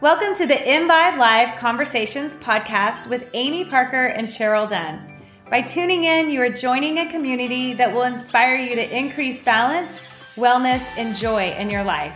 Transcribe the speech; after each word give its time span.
Welcome 0.00 0.34
to 0.36 0.46
the 0.46 0.54
Envibe 0.54 1.18
Life 1.18 1.58
Conversations 1.58 2.34
podcast 2.38 3.06
with 3.10 3.28
Amy 3.34 3.66
Parker 3.66 4.06
and 4.06 4.26
Cheryl 4.26 4.66
Dunn. 4.66 5.20
By 5.50 5.60
tuning 5.60 6.04
in, 6.04 6.30
you 6.30 6.40
are 6.40 6.48
joining 6.48 6.96
a 6.96 7.10
community 7.10 7.74
that 7.74 7.92
will 7.92 8.04
inspire 8.04 8.54
you 8.54 8.74
to 8.76 8.96
increase 8.96 9.44
balance, 9.44 9.90
wellness, 10.36 10.80
and 10.96 11.14
joy 11.14 11.50
in 11.50 11.68
your 11.68 11.84
life. 11.84 12.14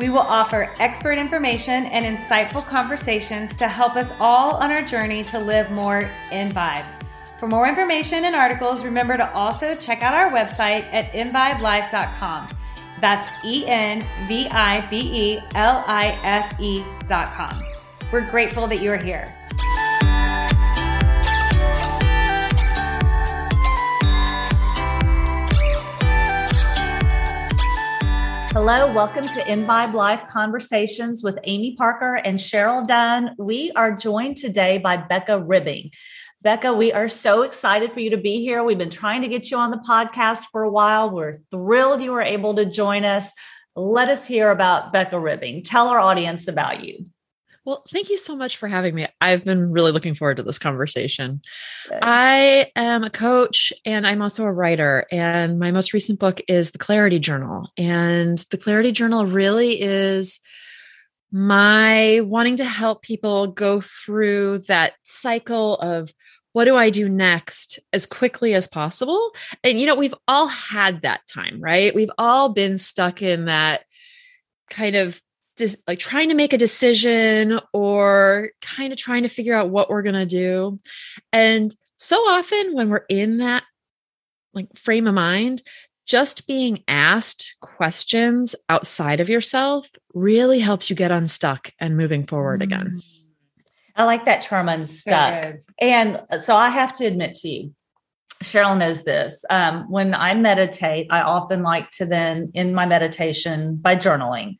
We 0.00 0.08
will 0.08 0.18
offer 0.18 0.74
expert 0.80 1.18
information 1.18 1.86
and 1.86 2.04
insightful 2.04 2.66
conversations 2.66 3.56
to 3.58 3.68
help 3.68 3.94
us 3.94 4.12
all 4.18 4.56
on 4.56 4.72
our 4.72 4.82
journey 4.82 5.22
to 5.26 5.38
live 5.38 5.70
more 5.70 6.10
in 6.32 6.50
vibe. 6.50 6.84
For 7.38 7.46
more 7.46 7.68
information 7.68 8.24
and 8.24 8.34
articles, 8.34 8.82
remember 8.82 9.16
to 9.16 9.32
also 9.34 9.76
check 9.76 10.02
out 10.02 10.14
our 10.14 10.32
website 10.32 10.82
at 10.92 11.12
envibelife.com. 11.12 12.48
That's 13.00 13.30
E 13.42 13.64
N 13.66 14.04
V 14.26 14.46
I 14.50 14.86
B 14.90 14.98
E 14.98 15.40
L 15.54 15.82
I 15.86 16.18
F 16.22 16.60
E 16.60 16.84
dot 17.08 17.28
com. 17.28 17.64
We're 18.12 18.30
grateful 18.30 18.66
that 18.66 18.82
you 18.82 18.92
are 18.92 19.02
here. 19.02 19.34
Hello, 28.52 28.92
welcome 28.92 29.28
to 29.28 29.40
Envibe 29.44 29.94
Life 29.94 30.26
Conversations 30.28 31.22
with 31.22 31.38
Amy 31.44 31.76
Parker 31.76 32.16
and 32.16 32.36
Cheryl 32.36 32.86
Dunn. 32.86 33.34
We 33.38 33.70
are 33.76 33.96
joined 33.96 34.36
today 34.36 34.76
by 34.76 34.96
Becca 34.96 35.40
Ribbing. 35.40 35.92
Becca, 36.42 36.72
we 36.72 36.90
are 36.90 37.08
so 37.08 37.42
excited 37.42 37.92
for 37.92 38.00
you 38.00 38.10
to 38.10 38.16
be 38.16 38.40
here. 38.40 38.64
We've 38.64 38.78
been 38.78 38.88
trying 38.88 39.22
to 39.22 39.28
get 39.28 39.50
you 39.50 39.58
on 39.58 39.70
the 39.70 39.76
podcast 39.76 40.44
for 40.50 40.62
a 40.62 40.70
while. 40.70 41.10
We're 41.10 41.40
thrilled 41.50 42.00
you 42.00 42.12
were 42.12 42.22
able 42.22 42.54
to 42.54 42.64
join 42.64 43.04
us. 43.04 43.30
Let 43.76 44.08
us 44.08 44.26
hear 44.26 44.50
about 44.50 44.90
Becca 44.90 45.20
Ribbing. 45.20 45.64
Tell 45.64 45.88
our 45.88 46.00
audience 46.00 46.48
about 46.48 46.82
you. 46.82 47.06
Well, 47.66 47.84
thank 47.92 48.08
you 48.08 48.16
so 48.16 48.34
much 48.34 48.56
for 48.56 48.68
having 48.68 48.94
me. 48.94 49.06
I've 49.20 49.44
been 49.44 49.70
really 49.70 49.92
looking 49.92 50.14
forward 50.14 50.38
to 50.38 50.42
this 50.42 50.58
conversation. 50.58 51.42
Good. 51.90 51.98
I 52.00 52.72
am 52.74 53.04
a 53.04 53.10
coach 53.10 53.70
and 53.84 54.06
I'm 54.06 54.22
also 54.22 54.44
a 54.44 54.52
writer. 54.52 55.04
And 55.12 55.58
my 55.58 55.70
most 55.72 55.92
recent 55.92 56.18
book 56.18 56.40
is 56.48 56.70
The 56.70 56.78
Clarity 56.78 57.18
Journal. 57.18 57.68
And 57.76 58.38
The 58.50 58.56
Clarity 58.56 58.92
Journal 58.92 59.26
really 59.26 59.78
is 59.78 60.40
my 61.30 62.20
wanting 62.24 62.56
to 62.56 62.64
help 62.64 63.02
people 63.02 63.48
go 63.48 63.80
through 63.80 64.58
that 64.66 64.94
cycle 65.04 65.76
of 65.76 66.12
what 66.52 66.64
do 66.64 66.76
I 66.76 66.90
do 66.90 67.08
next 67.08 67.78
as 67.92 68.06
quickly 68.06 68.54
as 68.54 68.66
possible? 68.66 69.32
And, 69.62 69.78
you 69.78 69.86
know, 69.86 69.94
we've 69.94 70.14
all 70.26 70.48
had 70.48 71.02
that 71.02 71.20
time, 71.26 71.60
right? 71.60 71.94
We've 71.94 72.10
all 72.18 72.48
been 72.48 72.76
stuck 72.78 73.22
in 73.22 73.44
that 73.44 73.82
kind 74.68 74.96
of 74.96 75.20
dis- 75.56 75.76
like 75.86 75.98
trying 75.98 76.28
to 76.28 76.34
make 76.34 76.52
a 76.52 76.58
decision 76.58 77.60
or 77.72 78.50
kind 78.62 78.92
of 78.92 78.98
trying 78.98 79.22
to 79.22 79.28
figure 79.28 79.54
out 79.54 79.70
what 79.70 79.90
we're 79.90 80.02
going 80.02 80.14
to 80.14 80.26
do. 80.26 80.78
And 81.32 81.74
so 81.96 82.16
often 82.16 82.74
when 82.74 82.88
we're 82.88 83.04
in 83.08 83.38
that 83.38 83.62
like 84.52 84.66
frame 84.76 85.06
of 85.06 85.14
mind, 85.14 85.62
just 86.06 86.48
being 86.48 86.82
asked 86.88 87.54
questions 87.60 88.56
outside 88.68 89.20
of 89.20 89.28
yourself 89.28 89.88
really 90.12 90.58
helps 90.58 90.90
you 90.90 90.96
get 90.96 91.12
unstuck 91.12 91.70
and 91.78 91.96
moving 91.96 92.26
forward 92.26 92.62
again. 92.62 92.96
Mm. 92.96 93.19
I 94.00 94.04
like 94.04 94.24
that 94.24 94.40
term 94.40 94.70
unstuck. 94.70 95.34
and 95.78 96.22
so 96.40 96.56
I 96.56 96.70
have 96.70 96.96
to 96.96 97.04
admit 97.04 97.34
to 97.36 97.48
you, 97.50 97.74
Cheryl 98.42 98.78
knows 98.78 99.04
this. 99.04 99.44
Um, 99.50 99.90
when 99.90 100.14
I 100.14 100.32
meditate, 100.32 101.08
I 101.10 101.20
often 101.20 101.62
like 101.62 101.90
to 101.92 102.06
then 102.06 102.50
end 102.54 102.74
my 102.74 102.86
meditation 102.86 103.76
by 103.76 103.96
journaling 103.96 104.56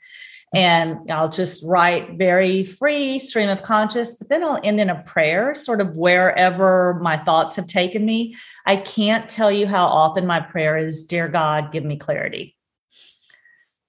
and 0.52 1.10
I'll 1.10 1.30
just 1.30 1.64
write 1.64 2.18
very 2.18 2.64
free 2.64 3.18
stream 3.18 3.48
of 3.48 3.62
conscious, 3.62 4.14
but 4.16 4.28
then 4.28 4.44
I'll 4.44 4.60
end 4.62 4.78
in 4.78 4.90
a 4.90 5.02
prayer, 5.04 5.54
sort 5.54 5.80
of 5.80 5.96
wherever 5.96 6.98
my 7.00 7.16
thoughts 7.16 7.56
have 7.56 7.66
taken 7.66 8.04
me. 8.04 8.34
I 8.66 8.76
can't 8.76 9.26
tell 9.26 9.50
you 9.50 9.66
how 9.66 9.86
often 9.86 10.26
my 10.26 10.40
prayer 10.40 10.76
is, 10.76 11.04
Dear 11.04 11.28
God, 11.28 11.72
give 11.72 11.84
me 11.84 11.96
clarity. 11.96 12.56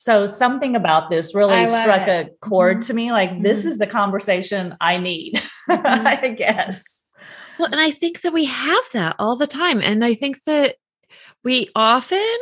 So 0.02 0.26
something 0.26 0.76
about 0.76 1.12
this 1.12 1.36
really 1.36 1.64
struck 1.64 2.08
it. 2.08 2.28
a 2.28 2.30
chord 2.44 2.78
mm-hmm. 2.78 2.88
to 2.88 2.94
me. 2.96 3.12
Like, 3.12 3.30
mm-hmm. 3.30 3.44
this 3.44 3.68
is 3.68 3.78
the 3.78 3.86
conversation 3.86 4.76
I 4.82 4.98
need, 4.98 5.36
mm-hmm. 5.70 6.08
I 6.08 6.30
guess. 6.30 7.04
Well, 7.60 7.70
and 7.72 7.80
I 7.80 7.92
think 7.92 8.22
that 8.22 8.34
we 8.34 8.46
have 8.46 8.84
that 8.94 9.16
all 9.20 9.36
the 9.36 9.46
time. 9.46 9.80
And 9.80 10.04
I 10.04 10.16
think 10.16 10.44
that 10.46 10.78
we 11.44 11.68
often 11.76 12.36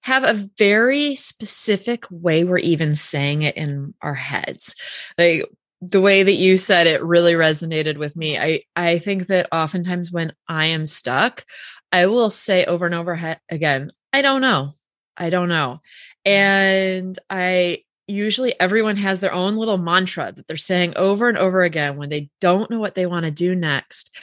have 0.00 0.24
a 0.24 0.50
very 0.58 1.14
specific 1.14 2.04
way 2.10 2.42
we're 2.42 2.58
even 2.58 2.96
saying 2.96 3.42
it 3.42 3.56
in 3.56 3.94
our 4.02 4.14
heads. 4.14 4.74
Like 5.16 5.44
the 5.80 6.00
way 6.00 6.24
that 6.24 6.32
you 6.32 6.58
said 6.58 6.88
it 6.88 7.00
really 7.00 7.34
resonated 7.34 7.96
with 7.96 8.16
me. 8.16 8.40
I 8.40 8.62
I 8.74 8.98
think 8.98 9.28
that 9.28 9.46
oftentimes 9.52 10.10
when 10.10 10.32
I 10.48 10.66
am 10.66 10.84
stuck, 10.84 11.44
I 11.92 12.06
will 12.06 12.30
say 12.30 12.64
over 12.64 12.86
and 12.86 12.94
over 12.94 13.38
again, 13.48 13.92
I 14.12 14.20
don't 14.20 14.40
know. 14.40 14.72
I 15.16 15.30
don't 15.30 15.48
know. 15.48 15.80
And 16.24 17.18
I 17.28 17.84
usually 18.06 18.58
everyone 18.60 18.96
has 18.96 19.20
their 19.20 19.32
own 19.32 19.56
little 19.56 19.78
mantra 19.78 20.32
that 20.32 20.46
they're 20.46 20.56
saying 20.56 20.92
over 20.96 21.28
and 21.28 21.38
over 21.38 21.62
again 21.62 21.96
when 21.96 22.10
they 22.10 22.28
don't 22.40 22.70
know 22.70 22.78
what 22.78 22.94
they 22.94 23.06
want 23.06 23.24
to 23.24 23.30
do 23.30 23.54
next. 23.54 24.16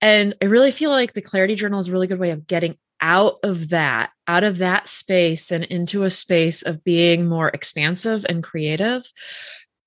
And 0.00 0.34
I 0.40 0.46
really 0.46 0.70
feel 0.70 0.90
like 0.90 1.12
the 1.12 1.22
clarity 1.22 1.54
journal 1.54 1.80
is 1.80 1.88
a 1.88 1.92
really 1.92 2.06
good 2.06 2.20
way 2.20 2.30
of 2.30 2.46
getting 2.46 2.76
out 3.00 3.38
of 3.42 3.70
that, 3.70 4.10
out 4.26 4.44
of 4.44 4.58
that 4.58 4.88
space 4.88 5.50
and 5.50 5.64
into 5.64 6.04
a 6.04 6.10
space 6.10 6.62
of 6.62 6.84
being 6.84 7.26
more 7.26 7.48
expansive 7.48 8.24
and 8.28 8.42
creative. 8.42 9.04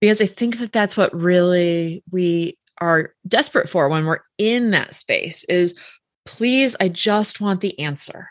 Because 0.02 0.22
I 0.22 0.28
think 0.28 0.60
that 0.60 0.72
that's 0.72 0.96
what 0.96 1.16
really 1.16 2.04
we 2.12 2.58
are 2.80 3.14
desperate 3.28 3.70
for 3.70 3.90
when 3.90 4.06
we're 4.06 4.20
in 4.38 4.72
that 4.72 4.94
space 4.94 5.44
is 5.46 5.80
please, 6.26 6.76
I 6.80 6.90
just 6.90 7.42
want 7.42 7.62
the 7.62 7.80
answer. 7.80 8.30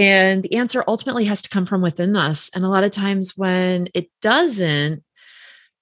And 0.00 0.42
the 0.42 0.54
answer 0.54 0.82
ultimately 0.88 1.26
has 1.26 1.42
to 1.42 1.50
come 1.50 1.66
from 1.66 1.82
within 1.82 2.16
us. 2.16 2.48
And 2.54 2.64
a 2.64 2.70
lot 2.70 2.84
of 2.84 2.90
times 2.90 3.36
when 3.36 3.88
it 3.92 4.08
doesn't, 4.22 5.04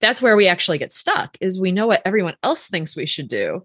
that's 0.01 0.21
where 0.21 0.37
we 0.37 0.49
actually 0.49 0.79
get 0.79 0.91
stuck 0.91 1.39
is 1.41 1.61
we 1.61 1.71
know 1.71 1.87
what 1.87 2.03
everyone 2.05 2.35
else 2.43 2.67
thinks 2.67 2.97
we 2.97 3.07
should 3.07 3.29
do 3.29 3.65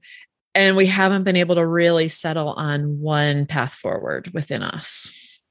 and 0.54 0.76
we 0.76 0.86
haven't 0.86 1.24
been 1.24 1.38
able 1.38 1.56
to 1.56 1.66
really 1.66 2.08
settle 2.08 2.50
on 2.50 3.00
one 3.00 3.48
path 3.48 3.74
forward 3.74 4.30
within 4.32 4.62
us. 4.62 5.42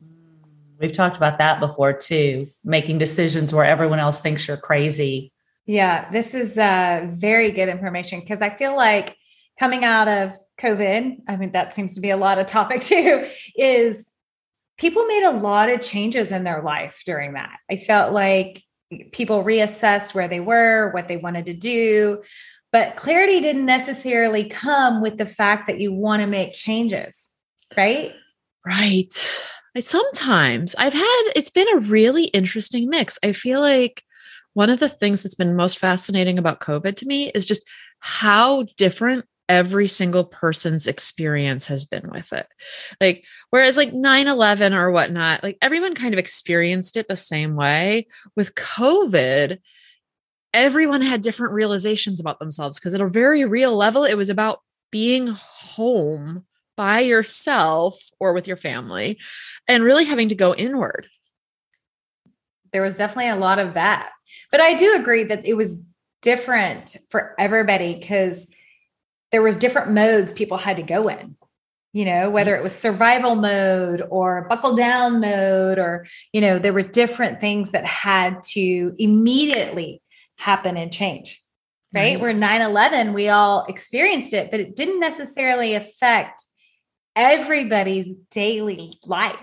We've 0.79 0.93
talked 0.93 1.17
about 1.17 1.39
that 1.39 1.59
before 1.59 1.95
too, 1.95 2.49
making 2.63 2.99
decisions 2.99 3.53
where 3.53 3.65
everyone 3.65 3.99
else 3.99 4.21
thinks 4.21 4.47
you're 4.47 4.57
crazy. 4.57 5.33
Yeah, 5.67 6.09
this 6.13 6.33
is 6.33 6.57
uh, 6.57 7.09
very 7.11 7.51
good 7.51 7.69
information 7.69 8.21
because 8.21 8.41
I 8.41 8.51
feel 8.51 8.77
like 8.77 9.17
coming 9.59 9.85
out 9.85 10.07
of 10.07 10.37
COVID, 10.61 11.23
I 11.27 11.37
mean, 11.37 11.51
that 11.53 11.75
seems 11.75 11.97
to 11.97 12.01
be 12.01 12.11
a 12.11 12.17
lot 12.17 12.39
of 12.39 12.47
topic 12.47 12.81
too, 12.83 13.27
is 13.57 14.07
people 14.83 15.07
made 15.07 15.23
a 15.23 15.31
lot 15.31 15.69
of 15.69 15.81
changes 15.81 16.33
in 16.33 16.43
their 16.43 16.61
life 16.61 17.03
during 17.07 17.35
that. 17.35 17.57
I 17.71 17.77
felt 17.77 18.13
like 18.13 18.65
people 19.13 19.45
reassessed 19.45 20.13
where 20.13 20.27
they 20.27 20.41
were, 20.41 20.91
what 20.91 21.07
they 21.07 21.17
wanted 21.17 21.47
to 21.47 21.55
do. 21.55 22.21
But 22.73 22.97
clarity 22.97 23.39
didn't 23.39 23.65
necessarily 23.65 24.49
come 24.49 25.01
with 25.01 25.19
the 25.19 25.25
fact 25.25 25.69
that 25.69 25.79
you 25.79 25.93
want 25.93 26.21
to 26.23 26.27
make 26.27 26.53
changes, 26.53 27.31
right? 27.77 28.13
Right. 28.67 29.15
Sometimes 29.79 30.75
I've 30.77 30.95
had, 30.95 31.23
it's 31.37 31.51
been 31.51 31.73
a 31.77 31.81
really 31.81 32.25
interesting 32.25 32.91
mix. 32.91 33.21
I 33.23 33.33
feel 33.33 33.61
like 33.61 34.03
one 34.55 34.69
of 34.69 34.81
the 34.81 34.89
things 34.89 35.23
that's 35.23 35.37
been 35.37 35.55
most 35.55 35.79
fascinating 35.79 36.41
about 36.41 36.61
COVID 36.61 36.97
to 36.97 37.07
me 37.07 37.31
is 37.37 37.47
just 37.47 37.63
how 38.01 38.65
different 38.77 39.27
every 39.53 39.87
single 39.87 40.25
person's 40.25 40.87
experience 40.87 41.67
has 41.67 41.85
been 41.85 42.09
with 42.11 42.33
it. 42.33 42.47
Like, 43.03 43.27
whereas 43.51 43.77
like 43.77 43.93
9 43.93 44.27
11 44.27 44.73
or 44.73 44.91
whatnot, 44.91 45.43
like 45.43 45.59
everyone 45.61 45.95
kind 45.95 46.15
of 46.15 46.19
experienced 46.19 46.97
it 46.97 47.07
the 47.07 47.17
same 47.17 47.55
way. 47.55 48.07
With 48.35 48.55
COVID, 48.55 49.59
everyone 50.55 51.03
had 51.03 51.21
different 51.21 51.53
realizations 51.53 52.19
about 52.19 52.39
themselves 52.39 52.79
because 52.79 52.95
at 52.95 53.03
a 53.03 53.09
very 53.09 53.45
real 53.45 53.77
level, 53.77 54.05
it 54.05 54.15
was 54.15 54.31
about 54.31 54.61
being 54.91 55.27
home 55.27 56.47
by 56.79 57.01
yourself 57.01 58.03
or 58.19 58.33
with 58.33 58.49
your 58.49 58.57
family 58.57 59.19
and 59.69 59.85
really 59.85 60.07
having 60.07 60.31
to 60.31 60.35
go 60.35 60.55
inward. 60.55 61.09
There 62.73 62.81
was 62.81 62.97
definitely 62.97 63.29
a 63.29 63.37
lot 63.37 63.59
of 63.59 63.75
that. 63.75 64.13
But 64.51 64.63
I 64.63 64.73
do 64.73 64.95
agree 64.95 65.25
that 65.25 65.45
it 65.45 65.59
was 65.59 65.83
different 66.23 66.97
for 67.11 67.35
everybody 67.39 67.97
because 67.97 68.49
there 69.33 69.43
was 69.43 69.57
different 69.57 69.91
modes 69.91 70.33
people 70.33 70.59
had 70.59 70.77
to 70.77 70.83
go 70.83 71.09
in 71.09 71.37
you 71.93 72.05
know 72.05 72.25
mm-hmm. 72.25 72.33
whether 72.33 72.57
it 72.57 72.63
was 72.63 72.75
survival 72.75 73.35
mode 73.35 74.03
or 74.11 74.47
buckle 74.49 74.77
down 74.77 75.21
mode 75.21 75.79
or 75.79 76.07
you 76.33 76.41
know 76.41 76.59
there 76.59 76.73
were 76.73 76.83
different 76.83 77.41
things 77.41 77.71
that 77.71 77.87
had 77.87 78.43
to 78.43 78.95
immediately 78.99 80.01
happen 80.37 80.77
and 80.77 80.93
change 80.93 81.41
right, 81.95 82.15
right. 82.15 82.21
where 82.21 82.35
9-11 82.35 83.15
we 83.15 83.29
all 83.29 83.65
experienced 83.67 84.33
it 84.33 84.51
but 84.51 84.61
it 84.61 84.77
didn't 84.77 85.01
necessarily 85.01 85.75
affect 85.75 86.43
everybody's 87.17 88.15
daily 88.31 88.99
life 89.05 89.37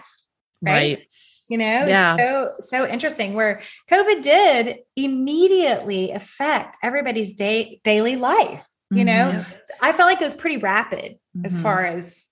right, 0.61 0.97
right. 0.99 1.05
You 1.49 1.57
know, 1.57 1.87
yeah. 1.87 2.15
so 2.15 2.51
so 2.59 2.87
interesting. 2.87 3.33
Where 3.33 3.61
COVID 3.89 4.21
did 4.21 4.77
immediately 4.95 6.11
affect 6.11 6.77
everybody's 6.83 7.33
day 7.33 7.81
daily 7.83 8.17
life. 8.17 8.63
You 8.91 9.05
know, 9.05 9.29
mm-hmm. 9.31 9.51
I 9.81 9.93
felt 9.93 10.07
like 10.07 10.19
it 10.19 10.23
was 10.23 10.33
pretty 10.33 10.57
rapid 10.57 11.19
mm-hmm. 11.35 11.45
as 11.45 11.59
far 11.59 11.85
as 11.85 12.27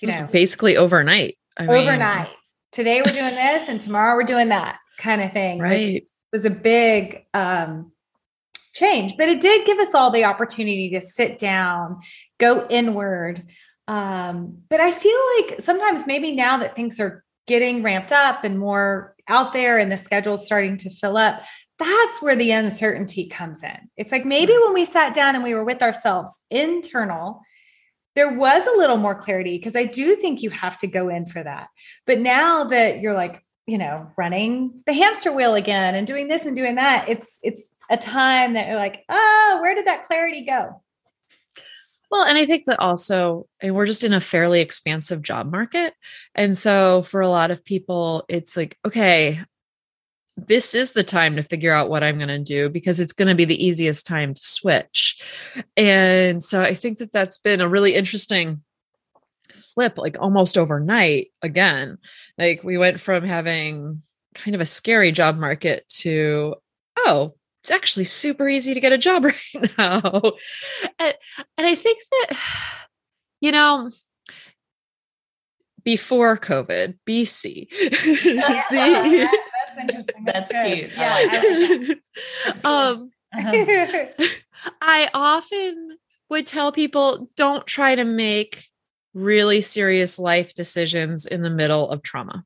you 0.00 0.08
know, 0.08 0.26
basically 0.30 0.76
overnight. 0.76 1.36
I 1.58 1.66
overnight. 1.66 2.28
Mean. 2.28 2.34
Today 2.72 3.02
we're 3.04 3.12
doing 3.12 3.34
this, 3.34 3.68
and 3.68 3.80
tomorrow 3.80 4.14
we're 4.16 4.24
doing 4.24 4.48
that 4.48 4.78
kind 4.98 5.22
of 5.22 5.32
thing. 5.32 5.58
Right, 5.58 6.06
was 6.32 6.44
a 6.44 6.50
big 6.50 7.24
um, 7.34 7.92
change, 8.74 9.16
but 9.16 9.28
it 9.28 9.40
did 9.40 9.66
give 9.66 9.78
us 9.78 9.94
all 9.94 10.10
the 10.10 10.24
opportunity 10.24 10.90
to 10.90 11.00
sit 11.00 11.38
down, 11.38 12.00
go 12.38 12.66
inward. 12.68 13.42
Um, 13.86 14.58
but 14.68 14.80
I 14.80 14.92
feel 14.92 15.18
like 15.36 15.60
sometimes 15.60 16.06
maybe 16.06 16.34
now 16.34 16.58
that 16.58 16.76
things 16.76 17.00
are 17.00 17.24
getting 17.46 17.82
ramped 17.82 18.12
up 18.12 18.44
and 18.44 18.58
more 18.58 19.14
out 19.26 19.52
there 19.52 19.78
and 19.78 19.90
the 19.90 19.96
schedule's 19.96 20.44
starting 20.44 20.76
to 20.78 20.90
fill 20.90 21.16
up, 21.16 21.42
that's 21.78 22.20
where 22.20 22.36
the 22.36 22.50
uncertainty 22.50 23.28
comes 23.28 23.62
in. 23.62 23.88
It's 23.96 24.12
like 24.12 24.24
maybe 24.24 24.52
mm. 24.52 24.64
when 24.64 24.74
we 24.74 24.84
sat 24.84 25.14
down 25.14 25.34
and 25.34 25.44
we 25.44 25.54
were 25.54 25.64
with 25.64 25.82
ourselves 25.82 26.40
internal, 26.50 27.42
there 28.14 28.36
was 28.36 28.66
a 28.66 28.76
little 28.76 28.96
more 28.96 29.14
clarity 29.14 29.58
because 29.58 29.76
I 29.76 29.84
do 29.84 30.16
think 30.16 30.42
you 30.42 30.50
have 30.50 30.76
to 30.78 30.86
go 30.86 31.08
in 31.08 31.26
for 31.26 31.42
that. 31.42 31.68
But 32.06 32.18
now 32.18 32.64
that 32.64 33.00
you're 33.00 33.14
like, 33.14 33.44
you 33.66 33.78
know, 33.78 34.10
running 34.16 34.82
the 34.86 34.92
hamster 34.92 35.30
wheel 35.32 35.54
again 35.54 35.94
and 35.94 36.06
doing 36.06 36.26
this 36.26 36.44
and 36.44 36.56
doing 36.56 36.76
that, 36.76 37.08
it's 37.08 37.38
it's 37.42 37.70
a 37.90 37.96
time 37.96 38.54
that 38.54 38.66
you're 38.66 38.76
like, 38.76 39.04
oh, 39.08 39.58
where 39.60 39.74
did 39.74 39.86
that 39.86 40.04
clarity 40.04 40.44
go? 40.44 40.82
Well, 42.10 42.24
and 42.24 42.38
I 42.38 42.46
think 42.46 42.64
that 42.64 42.80
also, 42.80 43.46
and 43.60 43.74
we're 43.74 43.86
just 43.86 44.04
in 44.04 44.14
a 44.14 44.20
fairly 44.20 44.60
expansive 44.60 45.22
job 45.22 45.50
market. 45.50 45.94
And 46.34 46.56
so 46.56 47.02
for 47.02 47.20
a 47.20 47.28
lot 47.28 47.50
of 47.50 47.64
people, 47.64 48.24
it's 48.28 48.56
like, 48.56 48.78
okay, 48.84 49.40
this 50.46 50.74
is 50.74 50.92
the 50.92 51.02
time 51.02 51.36
to 51.36 51.42
figure 51.42 51.72
out 51.72 51.90
what 51.90 52.04
I'm 52.04 52.16
going 52.16 52.28
to 52.28 52.38
do 52.38 52.68
because 52.68 53.00
it's 53.00 53.12
going 53.12 53.28
to 53.28 53.34
be 53.34 53.44
the 53.44 53.64
easiest 53.64 54.06
time 54.06 54.34
to 54.34 54.40
switch. 54.40 55.20
And 55.76 56.42
so 56.42 56.62
I 56.62 56.74
think 56.74 56.98
that 56.98 57.12
that's 57.12 57.38
been 57.38 57.60
a 57.60 57.68
really 57.68 57.94
interesting 57.94 58.62
flip, 59.74 59.98
like 59.98 60.16
almost 60.20 60.56
overnight 60.56 61.28
again. 61.42 61.98
Like 62.36 62.62
we 62.62 62.78
went 62.78 63.00
from 63.00 63.24
having 63.24 64.02
kind 64.34 64.54
of 64.54 64.60
a 64.60 64.66
scary 64.66 65.10
job 65.10 65.36
market 65.36 65.88
to, 65.88 66.54
oh, 66.98 67.34
it's 67.62 67.72
actually 67.72 68.04
super 68.04 68.48
easy 68.48 68.74
to 68.74 68.80
get 68.80 68.92
a 68.92 68.98
job 68.98 69.24
right 69.54 69.72
now. 69.76 70.02
And, 70.98 71.14
and 71.56 71.66
I 71.66 71.74
think 71.74 71.98
that, 72.10 72.38
you 73.40 73.50
know, 73.50 73.90
before 75.84 76.36
COVID, 76.36 76.98
BC. 77.06 77.70
The, 77.70 79.38
interesting. 79.78 80.24
That's, 80.24 80.50
that's 80.50 80.66
cute. 80.66 80.90
Yeah. 80.96 81.96
Like 82.46 82.64
um, 82.64 83.10
uh-huh. 83.36 84.06
I 84.80 85.08
often 85.14 85.98
would 86.30 86.46
tell 86.46 86.72
people 86.72 87.30
don't 87.36 87.66
try 87.66 87.94
to 87.94 88.04
make 88.04 88.66
really 89.14 89.60
serious 89.60 90.18
life 90.18 90.54
decisions 90.54 91.26
in 91.26 91.42
the 91.42 91.50
middle 91.50 91.88
of 91.90 92.02
trauma. 92.02 92.44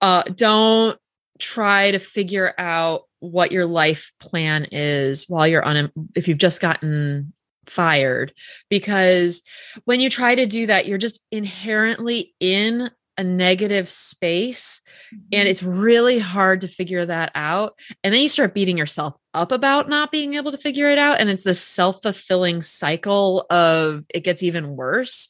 Uh, 0.00 0.22
don't 0.34 0.98
try 1.38 1.90
to 1.90 1.98
figure 1.98 2.54
out 2.58 3.02
what 3.20 3.52
your 3.52 3.66
life 3.66 4.12
plan 4.18 4.66
is 4.72 5.28
while 5.28 5.46
you're 5.46 5.64
on 5.64 5.90
if 6.14 6.26
you've 6.26 6.38
just 6.38 6.60
gotten 6.60 7.32
fired 7.66 8.32
because 8.68 9.42
when 9.84 10.00
you 10.00 10.10
try 10.10 10.34
to 10.34 10.46
do 10.46 10.66
that 10.66 10.86
you're 10.86 10.98
just 10.98 11.20
inherently 11.30 12.34
in 12.40 12.90
a 13.16 13.24
negative 13.24 13.90
space 13.90 14.80
and 15.10 15.22
mm-hmm. 15.30 15.46
it's 15.46 15.62
really 15.62 16.18
hard 16.18 16.60
to 16.60 16.68
figure 16.68 17.04
that 17.04 17.30
out 17.34 17.78
and 18.02 18.14
then 18.14 18.22
you 18.22 18.28
start 18.28 18.54
beating 18.54 18.78
yourself 18.78 19.14
up 19.34 19.52
about 19.52 19.88
not 19.88 20.10
being 20.10 20.34
able 20.34 20.50
to 20.50 20.58
figure 20.58 20.88
it 20.88 20.98
out 20.98 21.20
and 21.20 21.28
it's 21.28 21.42
this 21.42 21.60
self-fulfilling 21.60 22.62
cycle 22.62 23.46
of 23.50 24.04
it 24.14 24.24
gets 24.24 24.42
even 24.42 24.76
worse 24.76 25.28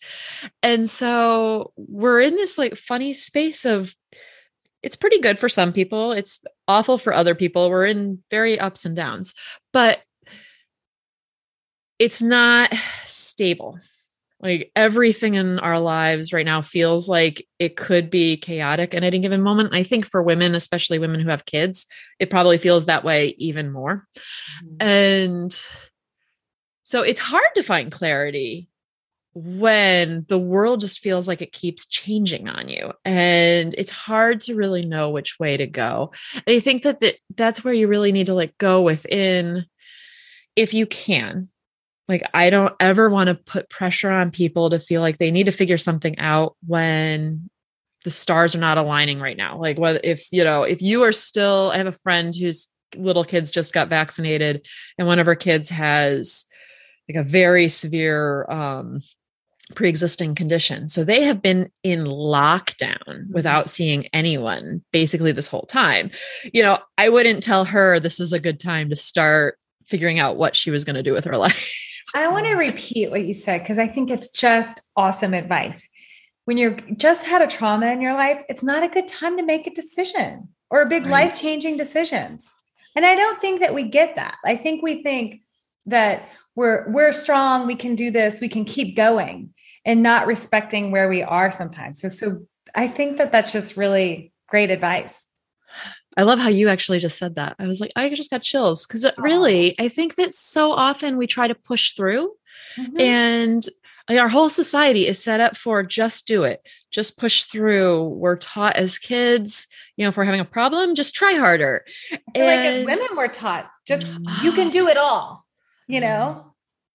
and 0.62 0.88
so 0.88 1.72
we're 1.76 2.20
in 2.20 2.36
this 2.36 2.58
like 2.58 2.76
funny 2.76 3.12
space 3.12 3.64
of 3.64 3.94
it's 4.82 4.96
pretty 4.96 5.18
good 5.18 5.38
for 5.38 5.48
some 5.48 5.72
people. 5.72 6.12
It's 6.12 6.40
awful 6.66 6.98
for 6.98 7.12
other 7.12 7.34
people. 7.34 7.68
We're 7.70 7.86
in 7.86 8.22
very 8.30 8.58
ups 8.58 8.84
and 8.84 8.96
downs, 8.96 9.34
but 9.72 10.00
it's 11.98 12.22
not 12.22 12.72
stable. 13.06 13.78
Like 14.42 14.72
everything 14.75 15.34
in 15.34 15.58
our 15.58 15.78
lives 15.78 16.32
right 16.32 16.46
now 16.46 16.62
feels 16.62 17.08
like 17.08 17.46
it 17.58 17.76
could 17.76 18.08
be 18.08 18.37
chaotic 18.38 18.94
at 18.94 19.04
any 19.04 19.19
given 19.19 19.42
moment. 19.42 19.75
I 19.75 19.84
think 19.84 20.06
for 20.06 20.22
women, 20.22 20.54
especially 20.54 20.98
women 20.98 21.20
who 21.20 21.28
have 21.28 21.44
kids, 21.44 21.87
it 22.19 22.31
probably 22.31 22.56
feels 22.56 22.87
that 22.87 23.04
way 23.04 23.34
even 23.38 23.70
more. 23.70 24.02
Mm-hmm. 24.64 24.87
And 24.87 25.60
so 26.84 27.02
it's 27.02 27.20
hard 27.20 27.50
to 27.54 27.62
find 27.62 27.92
clarity 27.92 28.70
when 29.34 30.25
the 30.28 30.38
world 30.38 30.81
just 30.81 30.98
feels 30.98 31.28
like 31.28 31.40
it 31.40 31.52
keeps 31.52 31.87
changing 31.87 32.48
on 32.48 32.69
you 32.69 32.92
and 33.04 33.75
it's 33.78 33.90
hard 33.90 34.40
to 34.40 34.56
really 34.56 34.84
know 34.84 35.10
which 35.10 35.38
way 35.38 35.56
to 35.56 35.69
go 35.69 36.10
and 36.34 36.56
i 36.56 36.58
think 36.58 36.82
that, 36.82 36.98
that 37.00 37.14
that's 37.37 37.62
where 37.62 37.72
you 37.72 37.87
really 37.87 38.10
need 38.10 38.26
to 38.26 38.34
like 38.34 38.58
go 38.58 38.82
within 38.82 39.64
if 40.56 40.75
you 40.75 40.84
can 40.84 41.48
like 42.10 42.22
i 42.34 42.50
don't 42.50 42.74
ever 42.80 43.08
want 43.08 43.28
to 43.28 43.34
put 43.34 43.70
pressure 43.70 44.10
on 44.10 44.30
people 44.30 44.68
to 44.68 44.78
feel 44.78 45.00
like 45.00 45.18
they 45.18 45.30
need 45.30 45.44
to 45.44 45.52
figure 45.52 45.78
something 45.78 46.18
out 46.18 46.56
when 46.66 47.48
the 48.04 48.10
stars 48.10 48.54
are 48.54 48.58
not 48.58 48.78
aligning 48.78 49.20
right 49.20 49.36
now 49.36 49.56
like 49.58 49.78
what 49.78 50.04
if 50.04 50.26
you 50.30 50.44
know 50.44 50.64
if 50.64 50.82
you 50.82 51.02
are 51.02 51.12
still 51.12 51.70
i 51.72 51.78
have 51.78 51.86
a 51.86 51.92
friend 51.92 52.34
whose 52.36 52.68
little 52.96 53.24
kids 53.24 53.50
just 53.50 53.72
got 53.72 53.88
vaccinated 53.88 54.66
and 54.98 55.06
one 55.06 55.18
of 55.18 55.26
her 55.26 55.36
kids 55.36 55.70
has 55.70 56.44
like 57.08 57.16
a 57.16 57.26
very 57.26 57.68
severe 57.68 58.44
um 58.50 59.00
pre-existing 59.74 60.34
condition. 60.34 60.88
So 60.88 61.04
they 61.04 61.22
have 61.22 61.42
been 61.42 61.70
in 61.82 62.04
lockdown 62.04 62.98
mm-hmm. 63.06 63.32
without 63.32 63.70
seeing 63.70 64.06
anyone 64.12 64.82
basically 64.92 65.32
this 65.32 65.48
whole 65.48 65.66
time. 65.66 66.10
You 66.52 66.62
know, 66.62 66.78
I 66.98 67.08
wouldn't 67.08 67.42
tell 67.42 67.64
her 67.64 68.00
this 68.00 68.20
is 68.20 68.32
a 68.32 68.40
good 68.40 68.60
time 68.60 68.90
to 68.90 68.96
start 68.96 69.58
figuring 69.86 70.18
out 70.18 70.36
what 70.36 70.56
she 70.56 70.70
was 70.70 70.84
going 70.84 70.96
to 70.96 71.02
do 71.02 71.12
with 71.12 71.24
her 71.24 71.36
life. 71.36 71.72
I 72.14 72.29
want 72.29 72.47
to 72.47 72.55
repeat 72.55 73.11
what 73.11 73.25
you 73.25 73.35
said 73.35 73.62
because 73.62 73.79
I 73.79 73.87
think 73.87 74.11
it's 74.11 74.31
just 74.31 74.81
awesome 74.97 75.35
advice. 75.35 75.88
When 76.44 76.56
you're 76.56 76.79
just 76.97 77.26
had 77.26 77.43
a 77.43 77.47
trauma 77.47 77.87
in 77.87 78.00
your 78.00 78.14
life, 78.14 78.43
it's 78.49 78.62
not 78.62 78.82
a 78.82 78.88
good 78.88 79.06
time 79.06 79.37
to 79.37 79.44
make 79.44 79.67
a 79.67 79.75
decision 79.75 80.49
or 80.70 80.82
a 80.82 80.88
big 80.88 81.05
right. 81.05 81.29
life-changing 81.29 81.76
decisions. 81.76 82.49
And 82.97 83.06
I 83.06 83.14
don't 83.14 83.40
think 83.40 83.61
that 83.61 83.75
we 83.75 83.85
get 83.85 84.16
that. 84.16 84.37
I 84.45 84.57
think 84.57 84.83
we 84.83 85.02
think 85.02 85.42
that 85.87 86.28
we're 86.57 86.90
we're 86.90 87.12
strong, 87.12 87.66
we 87.66 87.76
can 87.76 87.95
do 87.95 88.11
this, 88.11 88.40
we 88.40 88.49
can 88.49 88.64
keep 88.64 88.97
going 88.97 89.54
and 89.85 90.02
not 90.02 90.26
respecting 90.26 90.90
where 90.90 91.09
we 91.09 91.23
are 91.23 91.50
sometimes. 91.50 92.00
So, 92.00 92.09
so 92.09 92.47
I 92.75 92.88
think 92.88 93.19
that 93.19 93.33
that's 93.33 93.52
just 93.52 93.76
really 93.76 94.33
great 94.49 94.71
advice. 94.71 95.26
I 96.17 96.23
love 96.23 96.38
how 96.38 96.49
you 96.49 96.69
actually 96.69 96.99
just 96.99 97.19
said 97.19 97.37
that. 97.37 97.57
I 97.59 97.67
was 97.67 97.81
like, 97.81 97.93
I 97.95 98.12
just 98.14 98.31
got 98.31 98.43
chills 98.43 98.87
because 98.87 99.07
really, 99.17 99.79
I 99.79 99.88
think 99.88 100.17
that 100.17 100.35
so 100.35 100.73
often 100.73 101.17
we 101.17 101.26
try 101.26 101.47
to 101.47 101.55
push 101.55 101.93
through 101.93 102.33
mm-hmm. 102.76 103.00
and 103.00 103.69
our 104.11 104.29
whole 104.29 104.50
society 104.50 105.07
is 105.07 105.23
set 105.23 105.38
up 105.38 105.57
for 105.57 105.85
just 105.85 106.26
do 106.26 106.43
it, 106.43 106.69
just 106.90 107.17
push 107.17 107.45
through. 107.45 108.09
We're 108.09 108.37
taught 108.37 108.76
as 108.76 108.99
kids, 108.99 109.69
you 109.97 110.05
know, 110.05 110.09
if 110.09 110.17
we're 110.17 110.25
having 110.25 110.40
a 110.40 110.45
problem, 110.45 110.97
just 110.97 111.14
try 111.14 111.35
harder. 111.35 111.85
And 112.35 112.45
like 112.45 112.59
as 112.59 112.87
women, 112.87 113.17
we're 113.17 113.29
taught 113.29 113.71
just 113.87 114.09
you 114.43 114.50
can 114.52 114.71
do 114.71 114.88
it 114.88 114.97
all, 114.97 115.47
you 115.87 116.00
know? 116.00 116.50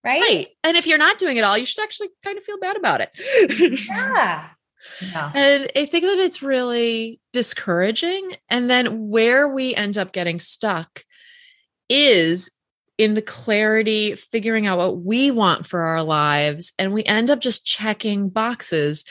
right? 0.05 0.21
Right. 0.21 0.47
And 0.63 0.77
if 0.77 0.87
you're 0.87 0.99
not 0.99 1.17
doing 1.17 1.37
it 1.37 1.43
all, 1.43 1.57
you 1.57 1.65
should 1.65 1.83
actually 1.83 2.09
kind 2.23 2.37
of 2.37 2.43
feel 2.43 2.59
bad 2.59 2.77
about 2.77 3.01
it. 3.01 3.09
yeah. 3.89 4.49
Yeah. 5.01 5.31
And 5.33 5.71
I 5.75 5.85
think 5.85 6.05
that 6.05 6.19
it's 6.19 6.41
really 6.41 7.19
discouraging. 7.33 8.35
And 8.49 8.69
then 8.69 9.09
where 9.09 9.47
we 9.47 9.75
end 9.75 9.97
up 9.97 10.11
getting 10.11 10.39
stuck 10.39 11.03
is 11.89 12.49
in 12.97 13.13
the 13.13 13.21
clarity, 13.21 14.15
figuring 14.15 14.67
out 14.67 14.77
what 14.77 15.01
we 15.01 15.29
want 15.29 15.65
for 15.65 15.81
our 15.81 16.01
lives. 16.01 16.71
And 16.79 16.93
we 16.93 17.03
end 17.03 17.29
up 17.29 17.41
just 17.41 17.65
checking 17.65 18.29
boxes. 18.29 19.03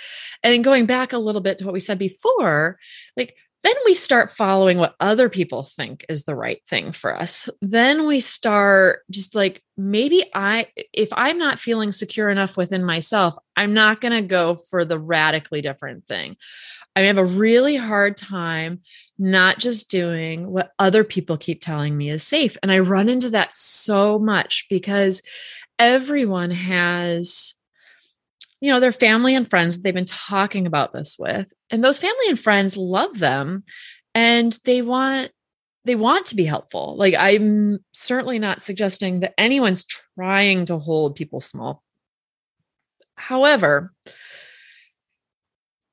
And 0.43 0.65
going 0.65 0.87
back 0.87 1.13
a 1.13 1.19
little 1.19 1.43
bit 1.43 1.59
to 1.59 1.65
what 1.65 1.75
we 1.75 1.81
said 1.81 1.99
before, 1.99 2.79
like 3.17 3.37
then 3.65 3.75
we 3.87 3.95
start 3.95 4.31
following 4.31 4.77
what 4.77 4.95
other 5.01 5.31
people 5.31 5.63
think 5.63 6.05
is 6.11 6.25
the 6.25 6.37
right 6.37 6.61
thing 6.69 6.93
for 6.93 7.17
us. 7.17 7.49
Then 7.63 8.07
we 8.07 8.21
start 8.21 9.01
just 9.11 9.35
like, 9.35 9.63
maybe 9.79 10.23
I, 10.35 10.69
if 10.93 11.09
I'm 11.13 11.39
not 11.39 11.59
feeling 11.59 11.91
secure 11.91 12.29
enough 12.29 12.59
within 12.59 12.85
myself, 12.85 13.35
I'm 13.57 13.73
not 13.73 14.03
going 14.03 14.13
to 14.13 14.21
go 14.21 14.61
for 14.69 14.85
the 14.85 14.99
radically 14.99 15.63
different 15.63 16.07
thing. 16.07 16.37
I 16.95 17.01
have 17.03 17.17
a 17.17 17.25
really 17.25 17.77
hard 17.77 18.19
time 18.19 18.83
not 19.19 19.59
just 19.59 19.91
doing 19.91 20.51
what 20.51 20.73
other 20.79 21.03
people 21.03 21.39
keep 21.39 21.63
telling 21.63 21.97
me 21.97 22.11
is 22.11 22.23
safe. 22.23 22.59
And 22.63 22.71
I 22.71 22.81
run 22.81 23.09
into 23.09 23.31
that 23.31 23.55
so 23.55 24.19
much 24.19 24.67
because 24.69 25.23
everyone 25.79 26.51
has 26.51 27.55
you 28.61 28.71
know, 28.71 28.81
their 28.81 28.93
family 28.93 29.35
and 29.35 29.49
friends 29.49 29.77
that 29.77 29.83
they've 29.83 29.95
been 29.95 30.05
talking 30.05 30.67
about 30.67 30.93
this 30.93 31.17
with. 31.19 31.53
And 31.71 31.83
those 31.83 31.99
family 31.99 32.29
and 32.29 32.39
friends 32.39 32.77
love 32.77 33.19
them 33.19 33.65
and 34.15 34.59
they 34.65 34.83
want 34.83 35.31
they 35.87 35.97
want 35.97 36.25
to 36.27 36.35
be 36.35 36.47
helpful. 36.47 36.97
Like 36.97 37.15
I'm 37.15 37.85
certainly 37.93 38.39
not 38.39 38.63
suggesting 38.63 39.21
that 39.21 39.35
anyone's 39.37 39.85
trying 39.85 40.65
to 40.67 40.79
hold 40.79 41.15
people 41.15 41.43
small. 41.43 41.83
However, 43.17 43.93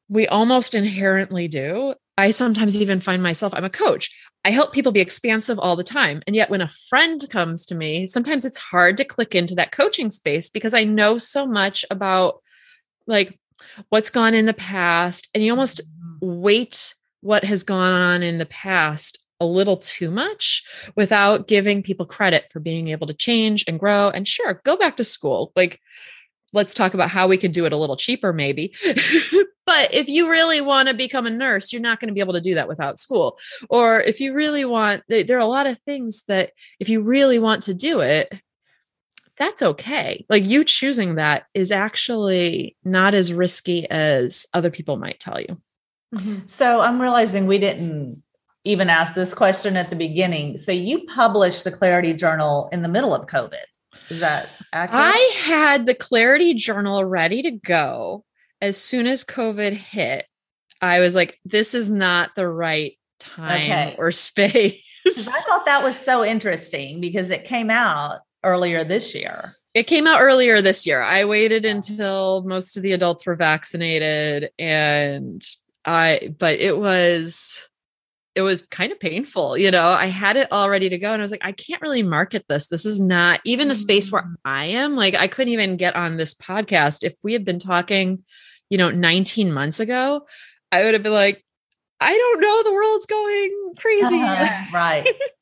we 0.08 0.28
almost 0.28 0.76
inherently 0.76 1.48
do. 1.48 1.94
I 2.18 2.32
sometimes 2.32 2.78
even 2.78 3.02
find 3.02 3.24
myself, 3.24 3.54
I'm 3.54 3.66
a 3.66 3.70
coach. 3.70 4.10
I 4.44 4.52
help 4.52 4.74
people 4.74 4.92
be 4.92 5.00
expansive 5.00 5.60
all 5.60 5.76
the 5.76 5.84
time. 5.84 6.22
And 6.28 6.36
yet, 6.36 6.50
when 6.50 6.62
a 6.62 6.72
friend 6.90 7.26
comes 7.30 7.66
to 7.68 7.76
me, 7.76 8.08
sometimes 8.08 8.44
it's 8.44 8.58
hard 8.58 8.98
to 8.98 9.06
click 9.06 9.36
into 9.36 9.56
that 9.56 9.72
coaching 9.72 10.12
space 10.12 10.50
because 10.50 10.74
I 10.74 10.84
know 10.84 11.18
so 11.18 11.46
much 11.46 11.86
about 11.90 12.42
like 13.08 13.40
what's 13.90 14.10
gone 14.10 14.34
in 14.34 14.46
the 14.46 14.54
past. 14.54 15.30
And 15.34 15.44
you 15.44 15.52
almost 15.52 15.82
mm-hmm. 16.22 17.28
what 17.28 17.44
has 17.44 17.64
gone 17.64 17.94
on 17.94 18.24
in 18.24 18.38
the 18.38 18.46
past 18.46 19.20
a 19.40 19.46
little 19.46 19.78
too 19.78 20.12
much 20.12 20.64
without 20.96 21.48
giving 21.48 21.82
people 21.82 22.06
credit 22.06 22.46
for 22.52 22.60
being 22.60 22.90
able 22.90 23.08
to 23.08 23.14
change 23.14 23.66
and 23.68 23.80
grow. 23.80 24.10
And 24.10 24.28
sure, 24.28 24.62
go 24.64 24.78
back 24.78 24.98
to 24.98 25.04
school. 25.04 25.52
Like, 25.56 25.80
let's 26.54 26.74
talk 26.74 26.94
about 26.94 27.10
how 27.10 27.28
we 27.28 27.38
could 27.38 27.52
do 27.52 27.66
it 27.66 27.74
a 27.74 27.78
little 27.78 27.98
cheaper, 27.98 28.34
maybe. 28.34 28.76
but 29.66 29.94
if 29.94 30.08
you 30.08 30.30
really 30.30 30.62
want 30.62 30.90
to 30.90 30.94
become 30.94 31.26
a 31.26 31.32
nurse, 31.32 31.74
you're 31.74 31.82
not 31.82 32.00
going 32.00 32.10
to 32.10 32.14
be 32.14 32.20
able 32.20 32.34
to 32.34 32.42
do 32.42 32.56
that 32.56 32.68
without 32.68 33.00
school. 33.00 33.40
Or 33.70 34.00
if 34.00 34.20
you 34.20 34.34
really 34.34 34.66
want, 34.66 35.04
there 35.08 35.38
are 35.38 35.40
a 35.40 35.46
lot 35.46 35.66
of 35.66 35.80
things 35.86 36.24
that 36.28 36.52
if 36.80 36.88
you 36.88 37.02
really 37.02 37.40
want 37.40 37.64
to 37.64 37.74
do 37.74 38.02
it, 38.02 38.32
that's 39.42 39.62
okay. 39.62 40.26
Like 40.30 40.46
you 40.46 40.64
choosing 40.64 41.16
that 41.16 41.44
is 41.54 41.72
actually 41.72 42.76
not 42.84 43.14
as 43.14 43.34
risky 43.34 43.90
as 43.90 44.46
other 44.54 44.70
people 44.70 44.98
might 44.98 45.20
tell 45.20 45.40
you. 45.40 45.62
Mm-hmm. 46.14 46.40
So 46.48 46.82
I'm 46.82 47.02
realizing 47.02 47.48
we 47.48 47.58
didn't 47.58 48.22
even 48.64 48.90
ask 48.90 49.14
this 49.14 49.34
question 49.34 49.78
at 49.78 49.90
the 49.90 49.96
beginning. 49.96 50.58
So 50.58 50.72
you 50.72 51.06
published 51.06 51.64
the 51.64 51.72
Clarity 51.72 52.14
Journal 52.14 52.70
in 52.72 52.82
the 52.82 52.90
middle 52.90 53.14
of 53.14 53.28
COVID. 53.28 53.64
Is 54.10 54.20
that 54.20 54.50
accurate? 54.74 55.06
I 55.06 55.34
had 55.42 55.86
the 55.86 55.96
Clarity 55.96 56.54
Journal 56.54 57.04
ready 57.06 57.42
to 57.44 57.52
go 57.52 58.26
as 58.62 58.78
soon 58.78 59.08
as 59.08 59.24
COVID 59.24 59.74
hit. 59.74 60.26
I 60.82 61.00
was 61.00 61.16
like, 61.16 61.40
this 61.46 61.74
is 61.74 61.90
not 61.90 62.32
the 62.36 62.48
right 62.48 62.98
time 63.20 63.72
okay. 63.72 63.96
or 63.98 64.12
space. 64.12 64.84
I 65.08 65.42
thought 65.48 65.66
that 65.66 65.84
was 65.84 65.98
so 65.98 66.24
interesting 66.24 67.02
because 67.02 67.32
it 67.32 67.46
came 67.46 67.72
out 67.72 68.20
earlier 68.44 68.84
this 68.84 69.14
year. 69.16 69.56
It 69.74 69.84
came 69.88 70.06
out 70.06 70.22
earlier 70.22 70.62
this 70.62 70.86
year. 70.86 71.02
I 71.02 71.26
waited 71.26 71.64
until 71.64 72.44
most 72.44 72.76
of 72.76 72.84
the 72.84 72.92
adults 72.92 73.26
were 73.26 73.36
vaccinated 73.36 74.52
and 74.60 75.42
I 75.86 76.36
but 76.38 76.60
it 76.60 76.78
was 76.78 77.68
it 78.34 78.42
was 78.42 78.62
kind 78.72 78.92
of 78.92 79.00
painful, 79.00 79.58
you 79.58 79.72
know. 79.72 79.88
I 79.90 80.06
had 80.06 80.38
it 80.38 80.48
all 80.52 80.70
ready 80.70 80.88
to 80.90 80.98
go 80.98 81.12
and 81.12 81.22
I 81.22 81.24
was 81.24 81.32
like 81.32 81.44
I 81.44 81.54
can't 81.54 81.82
really 81.82 82.04
market 82.04 82.46
this. 82.50 82.68
This 82.68 82.86
is 82.86 83.02
not 83.02 83.40
even 83.46 83.70
the 83.70 83.76
space 83.76 84.12
where 84.12 84.24
mm. 84.24 84.36
I 84.44 84.66
am. 84.66 84.96
Like 84.96 85.16
I 85.16 85.28
couldn't 85.28 85.54
even 85.54 85.78
get 85.78 85.96
on 85.96 86.18
this 86.18 86.34
podcast 86.34 87.04
if 87.04 87.14
we 87.24 87.34
had 87.34 87.46
been 87.46 87.60
talking, 87.60 88.24
you 88.70 88.78
know, 88.78 88.90
19 88.90 89.54
months 89.54 89.80
ago, 89.80 90.26
I 90.72 90.84
would 90.84 90.94
have 90.94 91.04
been 91.04 91.14
like 91.14 91.46
I 92.02 92.18
don't 92.18 92.42
know, 92.42 92.64
the 92.64 92.74
world's 92.74 93.06
going 93.06 93.74
crazy. 93.78 94.22
Uh-huh, 94.22 94.66
right. 94.74 95.08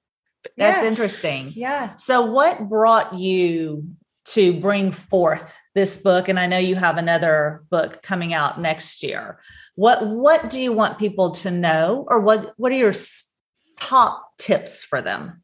That's 0.58 0.84
yeah. 0.84 0.88
interesting. 0.88 1.54
Yeah. 1.56 1.96
So 1.96 2.22
what 2.22 2.70
brought 2.70 3.14
you 3.14 3.96
to 4.26 4.54
bring 4.54 4.92
forth 4.92 5.56
this 5.74 5.98
book 5.98 6.30
and 6.30 6.40
I 6.40 6.46
know 6.46 6.58
you 6.58 6.76
have 6.76 6.98
another 6.98 7.64
book 7.70 8.02
coming 8.04 8.34
out 8.34 8.60
next 8.60 9.02
year. 9.02 9.40
What 9.76 10.06
what 10.06 10.50
do 10.50 10.62
you 10.62 10.72
want 10.72 11.00
people 11.00 11.32
to 11.32 11.52
know 11.52 12.06
or 12.10 12.20
what 12.20 12.54
what 12.58 12.72
are 12.72 12.76
your 12.76 12.94
top 13.80 14.38
tips 14.38 14.84
for 14.84 15.02
them? 15.02 15.42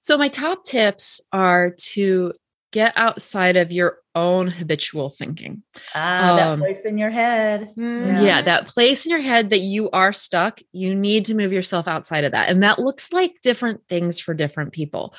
So 0.00 0.16
my 0.16 0.28
top 0.28 0.64
tips 0.64 1.20
are 1.32 1.70
to 1.70 2.32
get 2.72 2.92
outside 2.96 3.56
of 3.56 3.72
your 3.72 3.98
own 4.14 4.48
habitual 4.48 5.10
thinking. 5.10 5.62
Ah, 5.94 6.36
that 6.36 6.48
um, 6.48 6.60
place 6.60 6.84
in 6.84 6.98
your 6.98 7.10
head. 7.10 7.72
Mm, 7.78 8.06
yeah. 8.06 8.20
yeah, 8.20 8.42
that 8.42 8.66
place 8.66 9.06
in 9.06 9.10
your 9.10 9.20
head 9.20 9.50
that 9.50 9.60
you 9.60 9.90
are 9.90 10.12
stuck. 10.12 10.60
You 10.72 10.94
need 10.94 11.26
to 11.26 11.34
move 11.34 11.52
yourself 11.52 11.88
outside 11.88 12.24
of 12.24 12.32
that. 12.32 12.48
And 12.48 12.62
that 12.62 12.78
looks 12.78 13.12
like 13.12 13.40
different 13.42 13.80
things 13.88 14.20
for 14.20 14.34
different 14.34 14.72
people. 14.72 15.14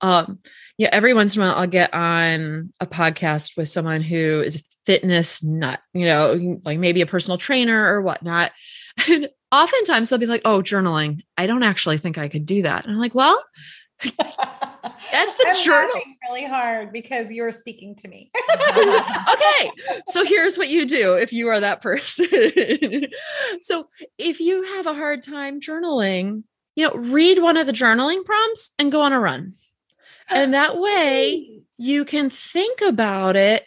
Um, 0.00 0.38
yeah, 0.78 0.90
every 0.92 1.14
once 1.14 1.34
in 1.34 1.42
a 1.42 1.46
while 1.46 1.56
I'll 1.56 1.66
get 1.66 1.92
on 1.94 2.72
a 2.80 2.86
podcast 2.86 3.56
with 3.56 3.68
someone 3.68 4.02
who 4.02 4.42
is 4.42 4.56
a 4.56 4.62
fitness 4.86 5.42
nut, 5.42 5.80
you 5.94 6.06
know, 6.06 6.60
like 6.64 6.78
maybe 6.78 7.00
a 7.00 7.06
personal 7.06 7.38
trainer 7.38 7.92
or 7.92 8.02
whatnot. 8.02 8.52
And 9.08 9.30
oftentimes 9.50 10.10
they'll 10.10 10.18
be 10.18 10.26
like, 10.26 10.42
oh, 10.44 10.60
journaling. 10.60 11.22
I 11.38 11.46
don't 11.46 11.62
actually 11.62 11.96
think 11.96 12.18
I 12.18 12.28
could 12.28 12.44
do 12.44 12.62
that. 12.62 12.84
And 12.84 12.92
I'm 12.92 13.00
like, 13.00 13.14
well, 13.14 13.42
that's 14.18 15.38
the 15.38 15.46
I'm 15.48 15.64
journal. 15.64 16.02
really 16.28 16.44
hard 16.46 16.92
because 16.92 17.30
you're 17.30 17.52
speaking 17.52 17.94
to 17.96 18.08
me. 18.08 18.30
okay. 18.66 19.70
So 20.06 20.24
here's 20.24 20.58
what 20.58 20.68
you 20.68 20.84
do 20.86 21.14
if 21.14 21.32
you 21.32 21.48
are 21.48 21.60
that 21.60 21.80
person. 21.80 23.06
so 23.60 23.88
if 24.18 24.40
you 24.40 24.62
have 24.62 24.86
a 24.86 24.94
hard 24.94 25.22
time 25.22 25.60
journaling, 25.60 26.44
you 26.76 26.88
know, 26.88 26.94
read 26.94 27.40
one 27.40 27.56
of 27.56 27.66
the 27.66 27.72
journaling 27.72 28.24
prompts 28.24 28.72
and 28.78 28.92
go 28.92 29.02
on 29.02 29.12
a 29.12 29.20
run. 29.20 29.52
Oh, 30.30 30.36
and 30.42 30.54
that 30.54 30.78
way 30.78 31.60
you 31.78 32.04
can 32.04 32.30
think 32.30 32.80
about 32.80 33.36
it 33.36 33.66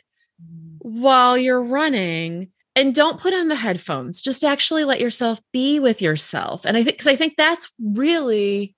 while 0.79 1.37
you're 1.37 1.61
running 1.61 2.49
and 2.75 2.93
don't 2.93 3.19
put 3.19 3.33
on 3.33 3.47
the 3.47 3.55
headphones 3.55 4.21
just 4.21 4.43
actually 4.43 4.83
let 4.83 4.99
yourself 4.99 5.41
be 5.51 5.79
with 5.79 6.01
yourself 6.01 6.65
and 6.65 6.77
i 6.77 6.83
think 6.83 6.95
because 6.95 7.07
i 7.07 7.15
think 7.15 7.33
that's 7.37 7.71
really 7.81 8.75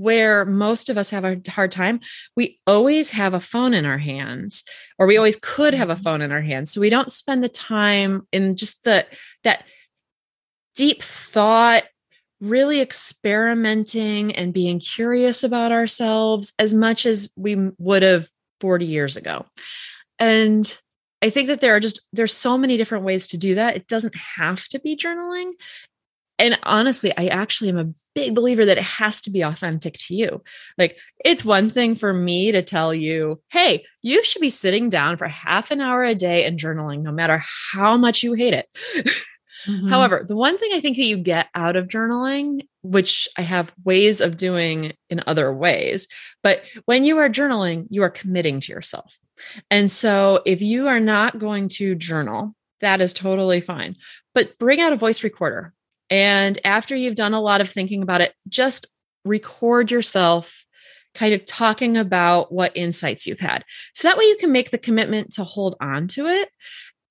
where 0.00 0.46
most 0.46 0.88
of 0.88 0.96
us 0.96 1.10
have 1.10 1.24
a 1.24 1.40
hard 1.48 1.70
time 1.70 2.00
we 2.34 2.58
always 2.66 3.10
have 3.10 3.34
a 3.34 3.40
phone 3.40 3.74
in 3.74 3.84
our 3.84 3.98
hands 3.98 4.64
or 4.98 5.06
we 5.06 5.18
always 5.18 5.36
could 5.36 5.74
have 5.74 5.90
a 5.90 5.94
mm-hmm. 5.94 6.02
phone 6.02 6.22
in 6.22 6.32
our 6.32 6.40
hands 6.40 6.72
so 6.72 6.80
we 6.80 6.88
don't 6.88 7.10
spend 7.10 7.44
the 7.44 7.48
time 7.48 8.26
in 8.32 8.56
just 8.56 8.82
the 8.84 9.06
that 9.44 9.64
deep 10.74 11.02
thought 11.02 11.84
really 12.40 12.80
experimenting 12.80 14.34
and 14.34 14.54
being 14.54 14.80
curious 14.80 15.44
about 15.44 15.70
ourselves 15.70 16.54
as 16.58 16.72
much 16.72 17.04
as 17.04 17.28
we 17.36 17.70
would 17.78 18.02
have 18.02 18.28
40 18.60 18.86
years 18.86 19.18
ago 19.18 19.44
and 20.18 20.78
I 21.22 21.28
think 21.28 21.48
that 21.48 21.60
there 21.60 21.76
are 21.76 21.80
just 21.80 22.00
there's 22.14 22.34
so 22.34 22.56
many 22.56 22.78
different 22.78 23.04
ways 23.04 23.26
to 23.28 23.36
do 23.36 23.54
that. 23.56 23.76
It 23.76 23.86
doesn't 23.86 24.16
have 24.16 24.66
to 24.68 24.78
be 24.78 24.96
journaling. 24.96 25.52
And 26.40 26.58
honestly, 26.62 27.12
I 27.16 27.26
actually 27.26 27.68
am 27.68 27.78
a 27.78 27.92
big 28.14 28.34
believer 28.34 28.64
that 28.64 28.78
it 28.78 28.84
has 28.84 29.20
to 29.22 29.30
be 29.30 29.42
authentic 29.42 29.98
to 29.98 30.14
you. 30.14 30.42
Like 30.78 30.96
it's 31.24 31.44
one 31.44 31.70
thing 31.70 31.94
for 31.94 32.12
me 32.12 32.50
to 32.50 32.62
tell 32.62 32.92
you, 32.94 33.40
"Hey, 33.50 33.84
you 34.02 34.24
should 34.24 34.40
be 34.40 34.50
sitting 34.50 34.88
down 34.88 35.18
for 35.18 35.28
half 35.28 35.70
an 35.70 35.80
hour 35.80 36.02
a 36.02 36.14
day 36.14 36.44
and 36.44 36.58
journaling 36.58 37.02
no 37.02 37.12
matter 37.12 37.44
how 37.72 37.96
much 37.96 38.22
you 38.22 38.32
hate 38.32 38.54
it." 38.54 38.68
Mm-hmm. 39.66 39.88
However, 39.88 40.24
the 40.26 40.36
one 40.36 40.56
thing 40.56 40.70
I 40.72 40.80
think 40.80 40.96
that 40.96 41.04
you 41.04 41.18
get 41.18 41.48
out 41.54 41.76
of 41.76 41.86
journaling, 41.86 42.66
which 42.80 43.28
I 43.36 43.42
have 43.42 43.74
ways 43.84 44.22
of 44.22 44.38
doing 44.38 44.94
in 45.10 45.22
other 45.26 45.52
ways, 45.52 46.08
but 46.42 46.62
when 46.86 47.04
you 47.04 47.18
are 47.18 47.28
journaling, 47.28 47.86
you 47.90 48.02
are 48.02 48.08
committing 48.08 48.60
to 48.60 48.72
yourself. 48.72 49.18
And 49.70 49.90
so 49.90 50.40
if 50.46 50.62
you 50.62 50.88
are 50.88 50.98
not 50.98 51.38
going 51.38 51.68
to 51.76 51.94
journal, 51.94 52.54
that 52.80 53.02
is 53.02 53.12
totally 53.12 53.60
fine. 53.60 53.96
But 54.34 54.58
bring 54.58 54.80
out 54.80 54.94
a 54.94 54.96
voice 54.96 55.22
recorder. 55.22 55.74
And 56.10 56.58
after 56.64 56.96
you've 56.96 57.14
done 57.14 57.34
a 57.34 57.40
lot 57.40 57.60
of 57.60 57.70
thinking 57.70 58.02
about 58.02 58.20
it, 58.20 58.34
just 58.48 58.86
record 59.24 59.90
yourself 59.90 60.64
kind 61.14 61.34
of 61.34 61.44
talking 61.44 61.96
about 61.96 62.52
what 62.52 62.76
insights 62.76 63.26
you've 63.26 63.40
had. 63.40 63.64
So 63.94 64.08
that 64.08 64.16
way 64.16 64.24
you 64.24 64.36
can 64.38 64.52
make 64.52 64.70
the 64.70 64.78
commitment 64.78 65.32
to 65.32 65.44
hold 65.44 65.76
on 65.80 66.08
to 66.08 66.26
it 66.26 66.48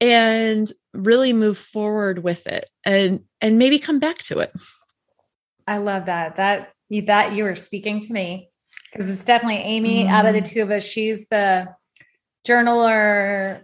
and 0.01 0.71
really 0.93 1.33
move 1.33 1.57
forward 1.57 2.23
with 2.23 2.47
it 2.47 2.69
and 2.85 3.21
and 3.41 3.59
maybe 3.59 3.79
come 3.79 3.99
back 3.99 4.17
to 4.19 4.39
it 4.39 4.51
i 5.67 5.77
love 5.77 6.05
that 6.05 6.37
that 6.37 6.71
that 7.05 7.33
you 7.33 7.43
were 7.43 7.55
speaking 7.55 7.99
to 7.99 8.11
me 8.11 8.49
because 8.91 9.09
it's 9.09 9.25
definitely 9.25 9.57
amy 9.57 10.05
mm. 10.05 10.09
out 10.09 10.25
of 10.25 10.33
the 10.33 10.41
mm-hmm. 10.41 10.53
two 10.53 10.63
of 10.63 10.71
us 10.71 10.83
she's 10.83 11.27
the 11.27 11.67
journaler 12.47 13.61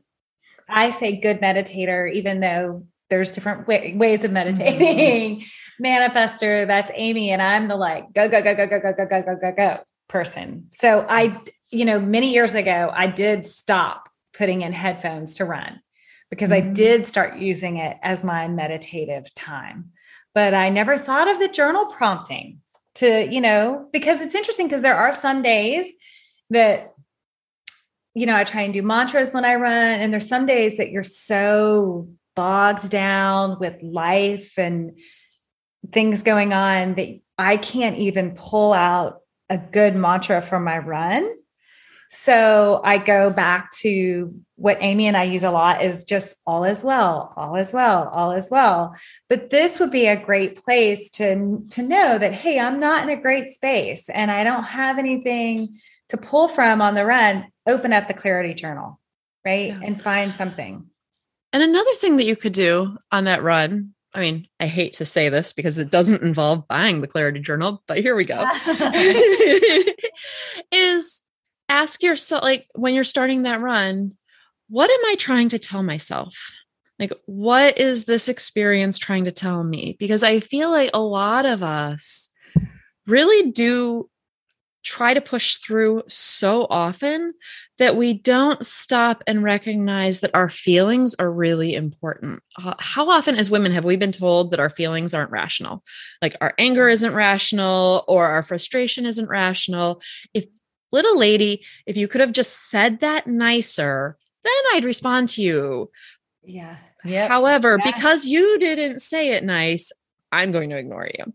i 0.69 0.91
say 0.91 1.15
good 1.15 1.39
meditator 1.41 2.11
even 2.11 2.39
though 2.41 2.85
there's 3.09 3.31
different 3.31 3.67
way, 3.67 3.93
ways 3.95 4.23
of 4.23 4.31
meditating 4.31 5.41
mm. 5.41 5.45
manifester 5.81 6.67
that's 6.67 6.91
amy 6.95 7.31
and 7.31 7.41
i'm 7.41 7.67
the 7.67 7.75
like 7.75 8.11
go 8.13 8.27
go 8.27 8.41
go 8.41 8.55
go 8.55 8.67
go 8.67 8.79
go 8.79 8.93
go 8.93 9.05
go 9.05 9.21
go 9.21 9.35
go 9.41 9.53
go 9.55 9.79
person 10.07 10.67
so 10.73 11.05
i 11.09 11.39
you 11.71 11.85
know 11.85 11.99
many 11.99 12.33
years 12.33 12.55
ago 12.55 12.91
i 12.93 13.07
did 13.07 13.45
stop 13.45 14.09
putting 14.33 14.61
in 14.61 14.73
headphones 14.73 15.37
to 15.37 15.45
run 15.45 15.79
because 16.29 16.49
mm-hmm. 16.49 16.69
I 16.69 16.73
did 16.73 17.07
start 17.07 17.37
using 17.37 17.77
it 17.77 17.97
as 18.01 18.23
my 18.23 18.47
meditative 18.47 19.33
time. 19.35 19.91
But 20.33 20.53
I 20.53 20.69
never 20.69 20.97
thought 20.97 21.29
of 21.29 21.39
the 21.39 21.47
journal 21.47 21.85
prompting 21.85 22.59
to, 22.95 23.27
you 23.29 23.41
know, 23.41 23.87
because 23.91 24.21
it's 24.21 24.35
interesting 24.35 24.67
because 24.67 24.81
there 24.81 24.97
are 24.97 25.13
some 25.13 25.41
days 25.41 25.87
that, 26.49 26.93
you 28.13 28.25
know, 28.25 28.35
I 28.35 28.43
try 28.43 28.61
and 28.61 28.73
do 28.73 28.81
mantras 28.81 29.33
when 29.33 29.45
I 29.45 29.55
run, 29.55 29.99
and 29.99 30.11
there's 30.11 30.27
some 30.27 30.45
days 30.45 30.77
that 30.77 30.91
you're 30.91 31.03
so 31.03 32.09
bogged 32.35 32.89
down 32.89 33.57
with 33.59 33.81
life 33.81 34.53
and 34.57 34.97
things 35.91 36.23
going 36.23 36.53
on 36.53 36.95
that 36.95 37.19
I 37.37 37.57
can't 37.57 37.97
even 37.97 38.35
pull 38.35 38.73
out 38.73 39.21
a 39.49 39.57
good 39.57 39.95
mantra 39.95 40.41
for 40.41 40.59
my 40.59 40.77
run. 40.77 41.29
So 42.09 42.81
I 42.83 42.97
go 42.99 43.29
back 43.29 43.71
to 43.79 44.33
what 44.55 44.77
Amy 44.79 45.07
and 45.07 45.17
I 45.17 45.23
use 45.23 45.43
a 45.43 45.51
lot 45.51 45.81
is 45.81 46.03
just 46.03 46.35
all 46.45 46.63
is 46.63 46.83
well, 46.83 47.33
all 47.35 47.55
is 47.55 47.73
well, 47.73 48.07
all 48.09 48.31
is 48.31 48.49
well. 48.51 48.95
But 49.27 49.49
this 49.49 49.79
would 49.79 49.91
be 49.91 50.07
a 50.07 50.15
great 50.15 50.55
place 50.55 51.09
to 51.11 51.65
to 51.71 51.81
know 51.81 52.17
that 52.17 52.33
hey, 52.33 52.59
I'm 52.59 52.79
not 52.79 53.03
in 53.03 53.17
a 53.17 53.21
great 53.21 53.49
space 53.49 54.07
and 54.09 54.29
I 54.29 54.43
don't 54.43 54.63
have 54.63 54.99
anything 54.99 55.79
to 56.09 56.17
pull 56.17 56.47
from 56.47 56.81
on 56.81 56.95
the 56.95 57.05
run. 57.05 57.47
Open 57.67 57.91
up 57.91 58.07
the 58.07 58.13
clarity 58.13 58.53
journal, 58.53 58.99
right? 59.43 59.69
Yeah. 59.69 59.79
And 59.83 60.01
find 60.01 60.33
something. 60.35 60.85
And 61.55 61.63
another 61.63 61.95
thing 61.95 62.17
that 62.17 62.25
you 62.25 62.35
could 62.35 62.51
do 62.51 62.97
on 63.13 63.23
that 63.23 63.41
run 63.41 63.93
I 64.13 64.21
mean, 64.21 64.45
I 64.61 64.67
hate 64.67 64.93
to 64.93 65.05
say 65.05 65.27
this 65.27 65.51
because 65.51 65.77
it 65.77 65.91
doesn't 65.91 66.21
involve 66.21 66.69
buying 66.69 67.01
the 67.01 67.07
Clarity 67.07 67.41
Journal, 67.41 67.83
but 67.85 67.97
here 67.97 68.15
we 68.15 68.23
go. 68.23 68.49
is 70.71 71.21
ask 71.67 72.01
yourself, 72.01 72.41
like, 72.41 72.65
when 72.75 72.93
you're 72.93 73.03
starting 73.03 73.43
that 73.43 73.59
run, 73.59 74.13
what 74.69 74.89
am 74.89 75.05
I 75.05 75.15
trying 75.15 75.49
to 75.49 75.59
tell 75.59 75.83
myself? 75.83 76.33
Like, 76.97 77.11
what 77.25 77.77
is 77.77 78.05
this 78.05 78.29
experience 78.29 78.97
trying 78.97 79.25
to 79.25 79.33
tell 79.33 79.65
me? 79.65 79.97
Because 79.99 80.23
I 80.23 80.39
feel 80.39 80.71
like 80.71 80.91
a 80.93 81.01
lot 81.01 81.45
of 81.45 81.61
us 81.61 82.29
really 83.05 83.51
do 83.51 84.09
try 84.85 85.13
to 85.13 85.19
push 85.19 85.57
through 85.57 86.03
so 86.07 86.67
often 86.69 87.33
that 87.79 87.97
we 87.97 88.13
don't 88.13 88.65
stop 88.65 89.23
and 89.27 89.43
recognize 89.43 90.19
that 90.21 90.33
our 90.33 90.47
feelings 90.47 91.15
are 91.15 91.29
really 91.29 91.73
important. 91.73 92.41
How 92.79 93.09
often, 93.09 93.35
as 93.35 93.49
women, 93.49 93.71
have 93.71 93.83
we 93.83 93.97
been 93.97 94.11
told 94.11 94.51
that 94.51 94.59
our 94.59 94.69
feelings 94.69 95.13
aren't 95.13 95.31
rational? 95.31 95.83
Like 96.21 96.37
our 96.39 96.53
anger 96.57 96.87
isn't 96.87 97.13
rational 97.13 98.05
or 98.07 98.27
our 98.27 98.43
frustration 98.43 99.05
isn't 99.05 99.27
rational. 99.27 100.01
If, 100.33 100.45
little 100.91 101.17
lady, 101.17 101.65
if 101.85 101.97
you 101.97 102.07
could 102.07 102.21
have 102.21 102.31
just 102.31 102.69
said 102.69 103.01
that 103.01 103.27
nicer, 103.27 104.17
then 104.43 104.53
I'd 104.73 104.85
respond 104.85 105.29
to 105.29 105.41
you. 105.41 105.91
Yeah. 106.43 106.77
Yep. 107.03 107.29
However, 107.29 107.77
yeah. 107.79 107.91
because 107.91 108.25
you 108.25 108.59
didn't 108.59 108.99
say 108.99 109.31
it 109.31 109.43
nice, 109.43 109.91
I'm 110.31 110.51
going 110.51 110.69
to 110.69 110.77
ignore 110.77 111.07
you. 111.17 111.33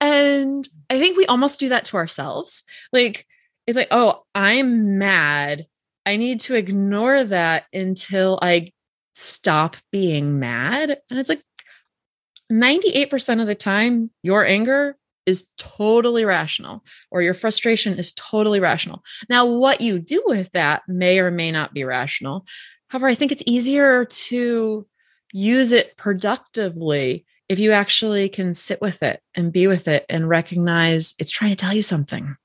And 0.00 0.68
I 0.88 0.98
think 0.98 1.16
we 1.16 1.26
almost 1.26 1.60
do 1.60 1.68
that 1.70 1.84
to 1.86 1.96
ourselves. 1.96 2.64
Like, 2.92 3.26
it's 3.66 3.76
like, 3.76 3.88
oh, 3.90 4.24
I'm 4.34 4.98
mad. 4.98 5.66
I 6.06 6.16
need 6.16 6.40
to 6.40 6.54
ignore 6.54 7.24
that 7.24 7.64
until 7.72 8.38
I 8.42 8.72
stop 9.14 9.76
being 9.92 10.38
mad. 10.38 10.98
And 11.10 11.18
it's 11.18 11.28
like 11.28 11.42
98% 12.50 13.40
of 13.40 13.46
the 13.46 13.54
time, 13.54 14.10
your 14.22 14.44
anger 14.44 14.96
is 15.26 15.46
totally 15.58 16.24
rational 16.24 16.82
or 17.10 17.22
your 17.22 17.34
frustration 17.34 17.98
is 17.98 18.12
totally 18.12 18.58
rational. 18.58 19.02
Now, 19.28 19.46
what 19.46 19.80
you 19.80 19.98
do 19.98 20.22
with 20.26 20.50
that 20.52 20.82
may 20.88 21.20
or 21.20 21.30
may 21.30 21.52
not 21.52 21.72
be 21.72 21.84
rational. 21.84 22.46
However, 22.88 23.06
I 23.06 23.14
think 23.14 23.30
it's 23.30 23.42
easier 23.46 24.04
to 24.04 24.86
use 25.32 25.72
it 25.72 25.96
productively 25.96 27.24
if 27.50 27.58
you 27.58 27.72
actually 27.72 28.28
can 28.28 28.54
sit 28.54 28.80
with 28.80 29.02
it 29.02 29.20
and 29.34 29.52
be 29.52 29.66
with 29.66 29.88
it 29.88 30.06
and 30.08 30.28
recognize 30.28 31.16
it's 31.18 31.32
trying 31.32 31.50
to 31.50 31.56
tell 31.56 31.74
you 31.74 31.82
something. 31.82 32.36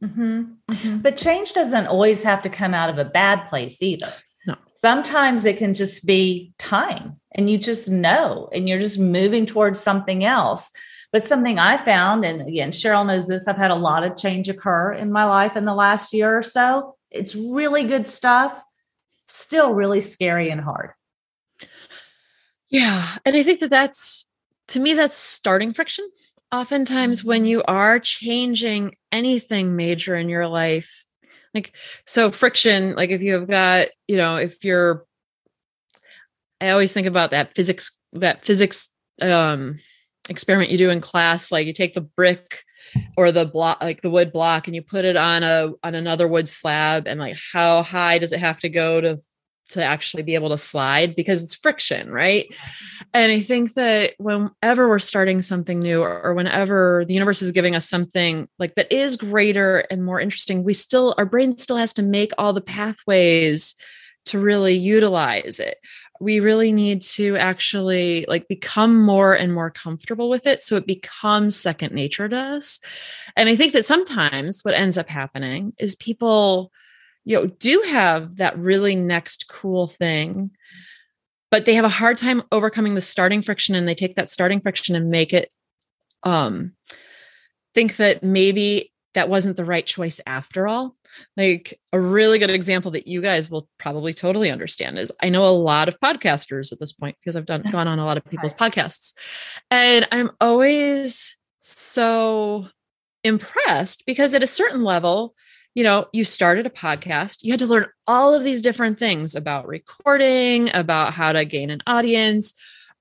Mm-hmm. 0.00 0.42
Mm-hmm. 0.70 0.98
But 0.98 1.16
change 1.16 1.54
doesn't 1.54 1.88
always 1.88 2.22
have 2.22 2.42
to 2.42 2.48
come 2.48 2.72
out 2.72 2.88
of 2.88 2.98
a 2.98 3.04
bad 3.04 3.48
place 3.48 3.82
either. 3.82 4.12
No. 4.46 4.54
Sometimes 4.80 5.44
it 5.44 5.56
can 5.58 5.74
just 5.74 6.06
be 6.06 6.52
time 6.56 7.16
and 7.32 7.50
you 7.50 7.58
just 7.58 7.90
know 7.90 8.48
and 8.52 8.68
you're 8.68 8.78
just 8.78 9.00
moving 9.00 9.44
towards 9.44 9.80
something 9.80 10.24
else. 10.24 10.70
But 11.10 11.24
something 11.24 11.58
I 11.58 11.76
found, 11.76 12.24
and 12.24 12.42
again, 12.42 12.70
Cheryl 12.70 13.04
knows 13.04 13.26
this, 13.26 13.48
I've 13.48 13.56
had 13.56 13.72
a 13.72 13.74
lot 13.74 14.04
of 14.04 14.16
change 14.16 14.48
occur 14.48 14.92
in 14.92 15.10
my 15.10 15.24
life 15.24 15.56
in 15.56 15.64
the 15.64 15.74
last 15.74 16.12
year 16.12 16.38
or 16.38 16.44
so. 16.44 16.94
It's 17.10 17.34
really 17.34 17.82
good 17.82 18.06
stuff, 18.06 18.62
still 19.26 19.72
really 19.72 20.00
scary 20.00 20.48
and 20.50 20.60
hard. 20.60 20.92
Yeah. 22.70 23.16
And 23.24 23.34
I 23.34 23.42
think 23.42 23.60
that 23.60 23.70
that's 23.70 24.27
to 24.68 24.80
me, 24.80 24.94
that's 24.94 25.16
starting 25.16 25.72
friction. 25.72 26.08
Oftentimes, 26.52 27.24
when 27.24 27.42
mm-hmm. 27.42 27.48
you 27.48 27.62
are 27.64 27.98
changing 27.98 28.94
anything 29.12 29.76
major 29.76 30.16
in 30.16 30.28
your 30.28 30.46
life, 30.46 31.04
like 31.54 31.72
so 32.06 32.30
friction, 32.30 32.94
like 32.94 33.10
if 33.10 33.20
you 33.20 33.34
have 33.34 33.48
got, 33.48 33.88
you 34.06 34.16
know, 34.16 34.36
if 34.36 34.64
you're, 34.64 35.04
I 36.60 36.70
always 36.70 36.92
think 36.92 37.06
about 37.06 37.30
that 37.30 37.54
physics, 37.54 37.96
that 38.12 38.44
physics 38.44 38.88
um, 39.22 39.76
experiment 40.28 40.70
you 40.70 40.78
do 40.78 40.90
in 40.90 41.00
class. 41.00 41.52
Like 41.52 41.66
you 41.66 41.72
take 41.72 41.94
the 41.94 42.00
brick 42.00 42.62
or 43.16 43.32
the 43.32 43.46
block, 43.46 43.82
like 43.82 44.02
the 44.02 44.10
wood 44.10 44.32
block, 44.32 44.66
and 44.66 44.74
you 44.74 44.82
put 44.82 45.04
it 45.04 45.16
on 45.16 45.42
a 45.42 45.70
on 45.82 45.94
another 45.94 46.28
wood 46.28 46.48
slab, 46.48 47.06
and 47.06 47.20
like 47.20 47.36
how 47.52 47.82
high 47.82 48.18
does 48.18 48.32
it 48.32 48.40
have 48.40 48.60
to 48.60 48.68
go 48.68 49.00
to 49.00 49.18
to 49.68 49.82
actually 49.82 50.22
be 50.22 50.34
able 50.34 50.48
to 50.50 50.58
slide 50.58 51.14
because 51.14 51.42
it's 51.42 51.54
friction, 51.54 52.10
right? 52.10 52.54
And 53.14 53.32
I 53.32 53.40
think 53.40 53.74
that 53.74 54.14
whenever 54.18 54.88
we're 54.88 54.98
starting 54.98 55.42
something 55.42 55.80
new 55.80 56.02
or, 56.02 56.22
or, 56.22 56.34
whenever 56.34 57.04
the 57.06 57.14
universe 57.14 57.42
is 57.42 57.52
giving 57.52 57.74
us 57.74 57.88
something 57.88 58.48
like 58.58 58.74
that 58.76 58.92
is 58.92 59.16
greater 59.16 59.78
and 59.90 60.04
more 60.04 60.20
interesting, 60.20 60.64
we 60.64 60.74
still, 60.74 61.14
our 61.18 61.26
brain 61.26 61.56
still 61.56 61.76
has 61.76 61.92
to 61.94 62.02
make 62.02 62.32
all 62.38 62.52
the 62.52 62.60
pathways 62.60 63.74
to 64.26 64.38
really 64.38 64.74
utilize 64.74 65.58
it. 65.58 65.78
We 66.20 66.40
really 66.40 66.72
need 66.72 67.02
to 67.02 67.36
actually 67.36 68.26
like 68.28 68.48
become 68.48 69.00
more 69.00 69.34
and 69.34 69.54
more 69.54 69.70
comfortable 69.70 70.28
with 70.28 70.46
it 70.46 70.62
so 70.62 70.76
it 70.76 70.86
becomes 70.86 71.56
second 71.56 71.92
nature 71.92 72.28
to 72.28 72.36
us. 72.36 72.80
And 73.36 73.48
I 73.48 73.56
think 73.56 73.72
that 73.72 73.86
sometimes 73.86 74.64
what 74.64 74.74
ends 74.74 74.98
up 74.98 75.08
happening 75.08 75.72
is 75.78 75.96
people 75.96 76.72
you 77.24 77.36
know 77.36 77.46
do 77.46 77.82
have 77.88 78.36
that 78.36 78.58
really 78.58 78.94
next 78.94 79.48
cool 79.48 79.86
thing 79.86 80.50
but 81.50 81.64
they 81.64 81.74
have 81.74 81.84
a 81.84 81.90
hard 81.90 82.18
time 82.18 82.42
overcoming 82.52 82.94
the 82.94 83.00
starting 83.00 83.42
friction 83.42 83.74
and 83.74 83.88
they 83.88 83.94
take 83.94 84.16
that 84.16 84.30
starting 84.30 84.60
friction 84.60 84.94
and 84.94 85.10
make 85.10 85.32
it 85.32 85.50
um 86.24 86.74
think 87.74 87.96
that 87.96 88.22
maybe 88.22 88.92
that 89.14 89.28
wasn't 89.28 89.56
the 89.56 89.64
right 89.64 89.86
choice 89.86 90.20
after 90.26 90.68
all 90.68 90.96
like 91.36 91.78
a 91.92 92.00
really 92.00 92.38
good 92.38 92.50
example 92.50 92.90
that 92.92 93.06
you 93.06 93.20
guys 93.20 93.50
will 93.50 93.68
probably 93.78 94.12
totally 94.12 94.50
understand 94.50 94.98
is 94.98 95.12
I 95.20 95.28
know 95.28 95.46
a 95.46 95.50
lot 95.50 95.88
of 95.88 95.98
podcasters 96.00 96.72
at 96.72 96.80
this 96.80 96.92
point 96.92 97.16
because 97.20 97.36
I've 97.36 97.46
done 97.46 97.62
gone 97.72 97.88
on 97.88 97.98
a 97.98 98.04
lot 98.04 98.16
of 98.16 98.24
people's 98.24 98.52
podcasts. 98.52 99.12
And 99.70 100.06
I'm 100.12 100.30
always 100.40 101.36
so 101.60 102.68
impressed 103.24 104.04
because 104.06 104.34
at 104.34 104.42
a 104.42 104.46
certain 104.46 104.84
level, 104.84 105.34
you 105.78 105.84
know, 105.84 106.06
you 106.12 106.24
started 106.24 106.66
a 106.66 106.70
podcast, 106.70 107.44
you 107.44 107.52
had 107.52 107.60
to 107.60 107.66
learn 107.66 107.86
all 108.08 108.34
of 108.34 108.42
these 108.42 108.62
different 108.62 108.98
things 108.98 109.36
about 109.36 109.68
recording, 109.68 110.74
about 110.74 111.14
how 111.14 111.30
to 111.30 111.44
gain 111.44 111.70
an 111.70 111.80
audience, 111.86 112.52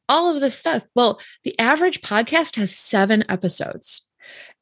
all 0.08 0.36
of 0.36 0.42
this 0.42 0.56
stuff. 0.56 0.84
Well, 0.94 1.20
the 1.44 1.58
average 1.58 2.02
podcast 2.02 2.56
has 2.58 2.78
seven 2.78 3.24
episodes. 3.30 4.08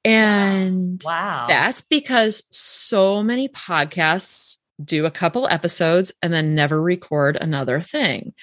And 0.05 1.03
wow. 1.03 1.47
that's 1.49 1.81
because 1.81 2.43
so 2.51 3.21
many 3.21 3.49
podcasts 3.49 4.59
do 4.81 5.05
a 5.05 5.11
couple 5.11 5.45
episodes 5.49 6.13
and 6.21 6.31
then 6.31 6.55
never 6.55 6.81
record 6.81 7.35
another 7.35 7.81
thing 7.81 8.33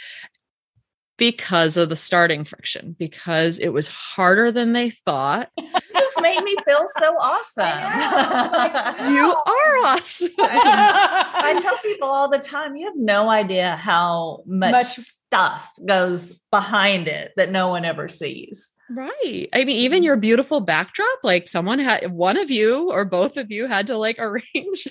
because 1.22 1.76
of 1.76 1.88
the 1.88 1.94
starting 1.94 2.42
friction, 2.42 2.96
because 2.98 3.60
it 3.60 3.68
was 3.68 3.86
harder 3.86 4.50
than 4.50 4.72
they 4.72 4.90
thought. 4.90 5.50
You 5.94 6.00
just 6.00 6.20
made 6.20 6.42
me 6.42 6.56
feel 6.66 6.84
so 6.98 7.14
awesome. 7.16 7.62
Like, 8.52 9.00
you 9.08 9.30
are 9.30 9.76
awesome. 9.84 10.30
I, 10.38 11.54
I, 11.56 11.60
tell 11.60 11.78
people 11.82 12.08
all 12.08 12.28
the 12.28 12.40
time, 12.40 12.74
you 12.74 12.86
have 12.86 12.96
no 12.96 13.30
idea 13.30 13.76
how 13.76 14.42
much, 14.46 14.72
much 14.72 14.86
stuff 14.86 15.68
goes 15.86 16.40
behind 16.50 17.06
it 17.06 17.32
that 17.36 17.52
no 17.52 17.68
one 17.68 17.84
ever 17.84 18.08
sees. 18.08 18.70
Right. 18.90 19.48
I 19.52 19.64
mean, 19.64 19.76
even 19.76 20.02
your 20.02 20.16
beautiful 20.16 20.60
backdrop, 20.60 21.18
like 21.22 21.46
someone 21.46 21.78
had 21.78 22.10
one 22.10 22.36
of 22.36 22.50
you 22.50 22.90
or 22.90 23.04
both 23.04 23.36
of 23.36 23.52
you 23.52 23.68
had 23.68 23.86
to 23.86 23.96
like 23.96 24.16
arrange. 24.18 24.88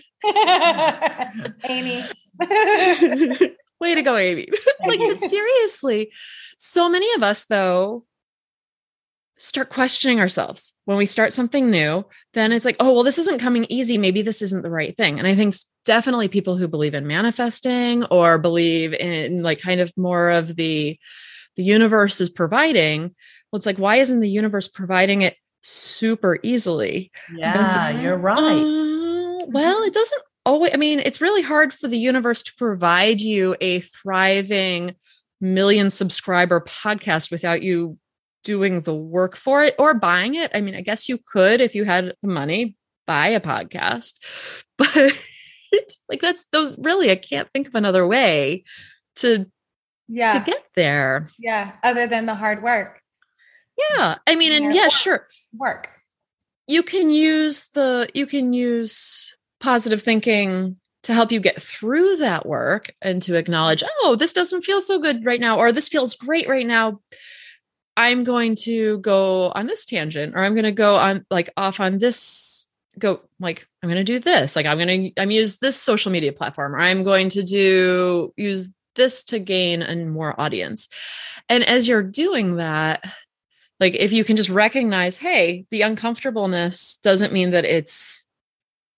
Amy. 1.65 2.05
Way 3.81 3.95
to 3.95 4.03
go, 4.03 4.15
Amy. 4.15 4.47
like, 4.87 4.99
but 4.99 5.19
seriously, 5.29 6.11
so 6.57 6.87
many 6.87 7.11
of 7.15 7.23
us, 7.23 7.45
though, 7.45 8.05
start 9.37 9.71
questioning 9.71 10.19
ourselves 10.19 10.77
when 10.85 10.99
we 10.99 11.05
start 11.07 11.33
something 11.33 11.71
new 11.71 12.05
then 12.35 12.51
it's 12.51 12.63
like 12.63 12.75
oh 12.79 12.93
well 12.93 13.01
this 13.03 13.17
isn't 13.17 13.39
coming 13.39 13.65
easy. 13.69 13.97
Maybe 13.97 14.21
this 14.21 14.43
isn't 14.43 14.61
the 14.61 14.69
right 14.69 14.95
thing. 14.95 15.17
And 15.17 15.27
i 15.27 15.33
think 15.33 15.55
definitely 15.83 16.27
people 16.27 16.57
who 16.57 16.67
believe 16.67 16.93
in 16.93 17.07
manifesting 17.07 18.03
or 18.05 18.37
believe 18.37 18.93
in 18.93 19.41
like 19.41 19.59
kind 19.59 19.81
of 19.81 19.91
more 19.97 20.29
of 20.29 20.55
the 20.55 20.99
the 21.55 21.63
universe 21.63 22.21
is 22.21 22.29
providing 22.29 23.15
well 23.51 23.57
it's 23.57 23.65
like 23.65 23.79
why 23.79 23.95
isn't 23.95 24.19
the 24.19 24.29
universe 24.29 24.67
providing 24.67 25.23
it 25.23 25.35
super 25.63 26.37
easily? 26.43 27.11
Yeah 27.35 27.99
you're 27.99 28.17
right. 28.17 28.37
uh, 28.37 29.45
well 29.47 29.81
it 29.81 29.93
doesn't 29.93 30.21
always 30.45 30.71
i 30.73 30.77
mean 30.77 30.99
it's 30.99 31.21
really 31.21 31.41
hard 31.41 31.73
for 31.73 31.87
the 31.87 31.97
universe 31.97 32.41
to 32.43 32.53
provide 32.57 33.21
you 33.21 33.55
a 33.61 33.79
thriving 33.81 34.95
million 35.39 35.89
subscriber 35.89 36.61
podcast 36.61 37.31
without 37.31 37.61
you 37.61 37.97
doing 38.43 38.81
the 38.81 38.95
work 38.95 39.35
for 39.35 39.63
it 39.63 39.75
or 39.77 39.93
buying 39.93 40.35
it. 40.35 40.51
I 40.53 40.61
mean, 40.61 40.75
I 40.75 40.81
guess 40.81 41.09
you 41.09 41.17
could 41.17 41.61
if 41.61 41.75
you 41.75 41.83
had 41.83 42.13
the 42.21 42.27
money 42.27 42.75
buy 43.07 43.27
a 43.27 43.39
podcast. 43.39 44.13
But 44.77 45.13
like 46.09 46.21
that's 46.21 46.43
those 46.51 46.75
really 46.79 47.11
I 47.11 47.15
can't 47.15 47.47
think 47.53 47.67
of 47.67 47.75
another 47.75 48.05
way 48.07 48.63
to 49.17 49.45
yeah 50.07 50.39
to 50.39 50.51
get 50.51 50.63
there. 50.75 51.27
Yeah, 51.37 51.73
other 51.83 52.07
than 52.07 52.25
the 52.25 52.33
hard 52.33 52.63
work. 52.63 52.99
Yeah. 53.77 54.17
I 54.25 54.35
mean, 54.35 54.51
and 54.51 54.73
yeah, 54.73 54.87
sure. 54.87 55.27
Work. 55.53 55.89
You 56.67 56.81
can 56.81 57.11
use 57.11 57.67
the 57.75 58.09
you 58.15 58.25
can 58.25 58.53
use 58.53 59.37
positive 59.61 60.01
thinking 60.01 60.77
to 61.03 61.13
help 61.13 61.31
you 61.31 61.39
get 61.39 61.61
through 61.61 62.17
that 62.17 62.45
work 62.45 62.93
and 63.01 63.21
to 63.23 63.35
acknowledge, 63.35 63.83
oh, 64.03 64.15
this 64.15 64.33
doesn't 64.33 64.63
feel 64.63 64.81
so 64.81 64.99
good 64.99 65.25
right 65.25 65.39
now, 65.39 65.57
or 65.57 65.71
this 65.71 65.89
feels 65.89 66.13
great 66.13 66.47
right 66.47 66.67
now. 66.67 66.99
I'm 67.97 68.23
going 68.23 68.55
to 68.63 68.99
go 68.99 69.51
on 69.55 69.67
this 69.67 69.85
tangent, 69.85 70.35
or 70.35 70.43
I'm 70.43 70.53
going 70.53 70.65
to 70.65 70.71
go 70.71 70.95
on 70.95 71.25
like 71.31 71.49
off 71.57 71.79
on 71.79 71.99
this, 71.99 72.67
go 72.99 73.21
like, 73.39 73.67
I'm 73.81 73.89
going 73.89 73.97
to 73.97 74.03
do 74.03 74.19
this. 74.19 74.55
Like, 74.55 74.65
I'm 74.65 74.77
going 74.77 75.13
to, 75.13 75.21
I'm 75.21 75.31
use 75.31 75.57
this 75.57 75.75
social 75.75 76.11
media 76.11 76.33
platform, 76.33 76.75
or 76.75 76.79
I'm 76.79 77.03
going 77.03 77.29
to 77.29 77.43
do, 77.43 78.33
use 78.37 78.69
this 78.95 79.23
to 79.23 79.39
gain 79.39 79.81
a 79.81 79.95
more 79.95 80.39
audience. 80.39 80.87
And 81.49 81.63
as 81.63 81.87
you're 81.87 82.03
doing 82.03 82.57
that, 82.57 83.03
like 83.79 83.95
if 83.95 84.11
you 84.11 84.23
can 84.23 84.35
just 84.35 84.49
recognize, 84.49 85.17
hey, 85.17 85.65
the 85.71 85.81
uncomfortableness 85.81 86.97
doesn't 87.01 87.33
mean 87.33 87.51
that 87.51 87.65
it's 87.65 88.25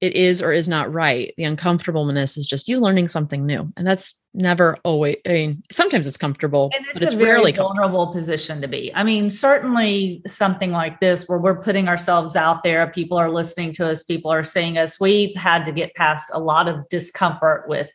it 0.04 0.18
is 0.18 0.42
or 0.42 0.52
is 0.52 0.68
not 0.68 0.92
right. 0.92 1.34
The 1.38 1.46
uncomfortableness 1.46 2.36
is 2.36 2.46
just 2.46 2.68
you 2.68 2.82
learning 2.82 3.08
something 3.08 3.46
new. 3.46 3.72
And 3.78 3.88
that's 3.88 4.16
never 4.34 4.76
always, 4.84 5.16
I 5.26 5.32
mean, 5.32 5.64
sometimes 5.72 6.08
it's 6.08 6.18
comfortable, 6.18 6.72
and 6.76 6.86
it's 6.88 6.94
but 6.96 7.04
it's 7.04 7.14
a 7.14 7.18
rarely 7.18 7.54
vulnerable 7.54 8.08
position 8.08 8.60
to 8.60 8.68
be. 8.68 8.92
I 8.94 9.04
mean, 9.04 9.30
certainly 9.30 10.22
something 10.28 10.72
like 10.72 11.00
this 11.00 11.30
where 11.30 11.38
we're 11.38 11.62
putting 11.62 11.88
ourselves 11.88 12.36
out 12.36 12.66
there, 12.66 12.86
people 12.88 13.18
are 13.18 13.32
listening 13.32 13.72
to 13.76 13.90
us, 13.90 14.04
people 14.04 14.30
are 14.30 14.44
seeing 14.44 14.78
us. 14.78 15.00
We've 15.00 15.38
had 15.38 15.64
to 15.68 15.72
get 15.72 15.96
past 15.96 16.30
a 16.34 16.40
lot 16.42 16.68
of 16.68 16.90
discomfort 16.90 17.70
with 17.70 17.88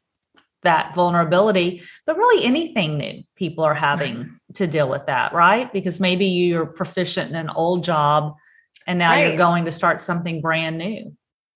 that 0.62 0.94
vulnerability, 0.94 1.82
but 2.06 2.16
really 2.16 2.42
anything 2.42 2.96
new, 2.96 3.22
people 3.36 3.64
are 3.64 3.74
having 3.74 4.40
to 4.54 4.66
deal 4.66 4.88
with 4.88 5.04
that, 5.06 5.34
right? 5.34 5.70
Because 5.74 6.00
maybe 6.00 6.24
you're 6.24 6.64
proficient 6.64 7.28
in 7.28 7.36
an 7.36 7.50
old 7.50 7.84
job 7.84 8.34
and 8.86 8.98
now 8.98 9.10
right. 9.10 9.28
you're 9.28 9.36
going 9.36 9.66
to 9.66 9.72
start 9.72 10.00
something 10.00 10.40
brand 10.40 10.78
new. 10.78 11.14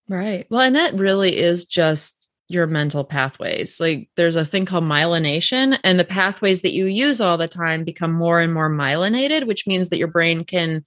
Right. 0.08 0.46
Well, 0.50 0.60
and 0.60 0.76
that 0.76 0.94
really 0.94 1.36
is 1.36 1.64
just 1.64 2.26
your 2.48 2.66
mental 2.66 3.04
pathways. 3.04 3.80
Like 3.80 4.10
there's 4.16 4.36
a 4.36 4.44
thing 4.44 4.66
called 4.66 4.84
myelination, 4.84 5.78
and 5.84 5.98
the 5.98 6.04
pathways 6.04 6.62
that 6.62 6.72
you 6.72 6.86
use 6.86 7.20
all 7.20 7.38
the 7.38 7.48
time 7.48 7.84
become 7.84 8.12
more 8.12 8.40
and 8.40 8.52
more 8.52 8.70
myelinated, 8.70 9.46
which 9.46 9.66
means 9.66 9.88
that 9.88 9.98
your 9.98 10.08
brain 10.08 10.44
can 10.44 10.84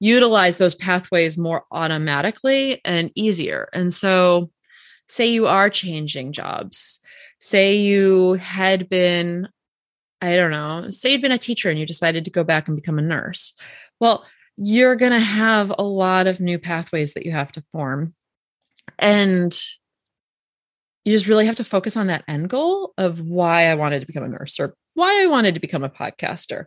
utilize 0.00 0.58
those 0.58 0.74
pathways 0.74 1.38
more 1.38 1.64
automatically 1.72 2.80
and 2.84 3.10
easier. 3.14 3.68
And 3.72 3.92
so, 3.92 4.50
say 5.08 5.26
you 5.28 5.46
are 5.46 5.70
changing 5.70 6.32
jobs, 6.32 7.00
say 7.40 7.76
you 7.76 8.34
had 8.34 8.88
been, 8.88 9.48
I 10.20 10.36
don't 10.36 10.50
know, 10.52 10.90
say 10.90 11.12
you'd 11.12 11.22
been 11.22 11.32
a 11.32 11.38
teacher 11.38 11.70
and 11.70 11.78
you 11.78 11.86
decided 11.86 12.24
to 12.24 12.30
go 12.30 12.44
back 12.44 12.68
and 12.68 12.76
become 12.76 12.98
a 12.98 13.02
nurse. 13.02 13.54
Well, 14.00 14.24
you're 14.56 14.96
going 14.96 15.12
to 15.12 15.20
have 15.20 15.72
a 15.78 15.82
lot 15.84 16.26
of 16.26 16.40
new 16.40 16.58
pathways 16.58 17.14
that 17.14 17.26
you 17.26 17.32
have 17.32 17.52
to 17.52 17.62
form 17.72 18.14
and 18.98 19.58
you 21.04 21.12
just 21.12 21.26
really 21.26 21.46
have 21.46 21.56
to 21.56 21.64
focus 21.64 21.96
on 21.96 22.06
that 22.06 22.24
end 22.28 22.48
goal 22.48 22.92
of 22.96 23.20
why 23.20 23.66
I 23.66 23.74
wanted 23.74 24.00
to 24.00 24.06
become 24.06 24.22
a 24.22 24.28
nurse 24.28 24.60
or 24.60 24.74
why 24.94 25.22
I 25.22 25.26
wanted 25.26 25.54
to 25.54 25.60
become 25.60 25.82
a 25.82 25.88
podcaster. 25.88 26.66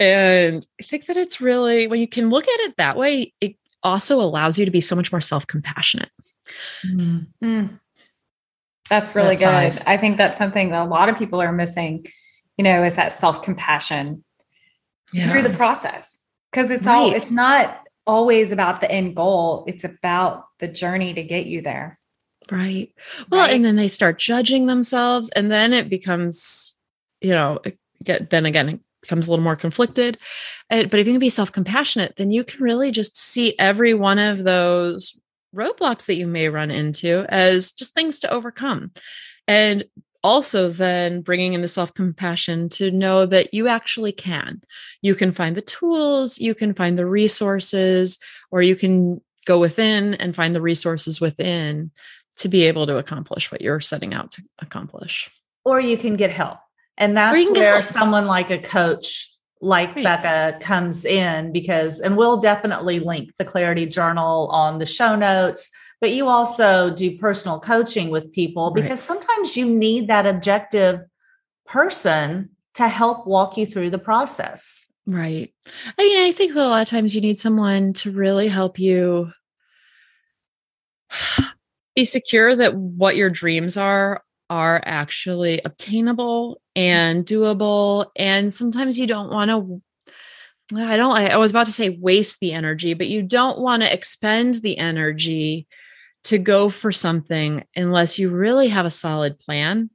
And 0.00 0.66
I 0.80 0.84
think 0.84 1.06
that 1.06 1.16
it's 1.16 1.40
really, 1.40 1.86
when 1.86 2.00
you 2.00 2.08
can 2.08 2.30
look 2.30 2.48
at 2.48 2.60
it 2.60 2.74
that 2.78 2.96
way, 2.96 3.32
it 3.40 3.56
also 3.82 4.20
allows 4.20 4.58
you 4.58 4.64
to 4.64 4.70
be 4.70 4.80
so 4.80 4.96
much 4.96 5.12
more 5.12 5.20
self 5.20 5.46
compassionate. 5.46 6.10
Mm. 6.84 7.26
Mm. 7.42 7.80
That's 8.88 9.14
really 9.14 9.36
that's 9.36 9.42
good. 9.42 9.52
Nice. 9.52 9.86
I 9.86 9.96
think 9.96 10.16
that's 10.16 10.38
something 10.38 10.70
that 10.70 10.82
a 10.82 10.88
lot 10.88 11.08
of 11.08 11.18
people 11.18 11.40
are 11.40 11.52
missing, 11.52 12.06
you 12.56 12.64
know, 12.64 12.84
is 12.84 12.94
that 12.94 13.12
self 13.12 13.42
compassion 13.42 14.24
yeah. 15.12 15.30
through 15.30 15.42
the 15.42 15.50
process. 15.50 16.16
Cause 16.52 16.70
it's 16.70 16.86
right. 16.86 16.96
all, 16.96 17.12
it's 17.12 17.30
not 17.30 17.86
always 18.08 18.50
about 18.50 18.80
the 18.80 18.90
end 18.90 19.14
goal. 19.14 19.64
It's 19.68 19.84
about 19.84 20.46
the 20.58 20.66
journey 20.66 21.14
to 21.14 21.22
get 21.22 21.46
you 21.46 21.62
there. 21.62 21.98
Right. 22.50 22.92
Well, 23.30 23.42
right? 23.42 23.54
and 23.54 23.64
then 23.64 23.76
they 23.76 23.88
start 23.88 24.18
judging 24.18 24.66
themselves, 24.66 25.30
and 25.30 25.52
then 25.52 25.72
it 25.72 25.88
becomes, 25.88 26.76
you 27.20 27.30
know, 27.30 27.60
get 28.02 28.30
then 28.30 28.46
again 28.46 28.68
it 28.68 28.80
becomes 29.02 29.28
a 29.28 29.30
little 29.30 29.44
more 29.44 29.56
conflicted. 29.56 30.18
But 30.70 30.94
if 30.94 31.06
you 31.06 31.12
can 31.12 31.20
be 31.20 31.30
self 31.30 31.52
compassionate, 31.52 32.14
then 32.16 32.30
you 32.30 32.42
can 32.42 32.62
really 32.62 32.90
just 32.90 33.16
see 33.16 33.54
every 33.58 33.94
one 33.94 34.18
of 34.18 34.44
those 34.44 35.18
roadblocks 35.54 36.06
that 36.06 36.16
you 36.16 36.26
may 36.26 36.48
run 36.48 36.70
into 36.70 37.24
as 37.28 37.72
just 37.72 37.94
things 37.94 38.18
to 38.20 38.30
overcome. 38.30 38.92
And 39.46 39.84
also 40.28 40.68
then 40.68 41.22
bringing 41.22 41.54
in 41.54 41.62
the 41.62 41.68
self 41.68 41.94
compassion 41.94 42.68
to 42.68 42.90
know 42.90 43.24
that 43.24 43.54
you 43.54 43.66
actually 43.66 44.12
can. 44.12 44.60
You 45.00 45.14
can 45.14 45.32
find 45.32 45.56
the 45.56 45.62
tools, 45.62 46.38
you 46.38 46.54
can 46.54 46.74
find 46.74 46.98
the 46.98 47.06
resources, 47.06 48.18
or 48.50 48.60
you 48.60 48.76
can 48.76 49.22
go 49.46 49.58
within 49.58 50.14
and 50.14 50.36
find 50.36 50.54
the 50.54 50.60
resources 50.60 51.18
within 51.18 51.90
to 52.36 52.48
be 52.48 52.64
able 52.64 52.86
to 52.86 52.98
accomplish 52.98 53.50
what 53.50 53.62
you're 53.62 53.80
setting 53.80 54.12
out 54.12 54.30
to 54.32 54.42
accomplish. 54.58 55.30
Or 55.64 55.80
you 55.80 55.96
can 55.96 56.16
get 56.16 56.30
help. 56.30 56.58
And 56.98 57.16
that's 57.16 57.50
where 57.50 57.82
someone 57.82 58.26
like 58.26 58.50
a 58.50 58.58
coach 58.58 59.34
like 59.62 59.96
right. 59.96 60.04
Becca 60.04 60.58
comes 60.60 61.04
in 61.04 61.52
because, 61.52 62.00
and 62.00 62.16
we'll 62.16 62.40
definitely 62.40 63.00
link 63.00 63.32
the 63.38 63.44
Clarity 63.44 63.86
Journal 63.86 64.48
on 64.52 64.78
the 64.78 64.86
show 64.86 65.16
notes 65.16 65.70
but 66.00 66.12
you 66.12 66.28
also 66.28 66.94
do 66.94 67.16
personal 67.18 67.58
coaching 67.58 68.10
with 68.10 68.32
people 68.32 68.70
because 68.70 69.00
sometimes 69.00 69.56
you 69.56 69.66
need 69.66 70.06
that 70.08 70.26
objective 70.26 71.00
person 71.66 72.50
to 72.74 72.88
help 72.88 73.26
walk 73.26 73.56
you 73.56 73.66
through 73.66 73.90
the 73.90 73.98
process. 73.98 74.84
Right. 75.06 75.52
I 75.98 76.02
mean, 76.02 76.22
I 76.24 76.32
think 76.32 76.54
that 76.54 76.64
a 76.64 76.68
lot 76.68 76.82
of 76.82 76.88
times 76.88 77.14
you 77.14 77.20
need 77.20 77.38
someone 77.38 77.92
to 77.94 78.12
really 78.12 78.48
help 78.48 78.78
you 78.78 79.32
be 81.96 82.04
secure 82.04 82.54
that 82.54 82.74
what 82.74 83.16
your 83.16 83.30
dreams 83.30 83.76
are 83.76 84.22
are 84.50 84.82
actually 84.84 85.60
obtainable 85.64 86.60
and 86.76 87.24
doable. 87.24 88.06
And 88.16 88.52
sometimes 88.54 88.98
you 88.98 89.06
don't 89.06 89.30
want 89.30 89.50
to 89.50 89.82
I 90.76 90.98
don't 90.98 91.16
I 91.16 91.36
was 91.38 91.50
about 91.50 91.66
to 91.66 91.72
say 91.72 91.88
waste 91.88 92.40
the 92.40 92.52
energy, 92.52 92.92
but 92.94 93.08
you 93.08 93.22
don't 93.22 93.58
want 93.58 93.82
to 93.82 93.92
expend 93.92 94.56
the 94.56 94.76
energy 94.76 95.66
to 96.28 96.36
go 96.36 96.68
for 96.68 96.92
something 96.92 97.64
unless 97.74 98.18
you 98.18 98.28
really 98.28 98.68
have 98.68 98.84
a 98.84 98.90
solid 98.90 99.38
plan 99.38 99.88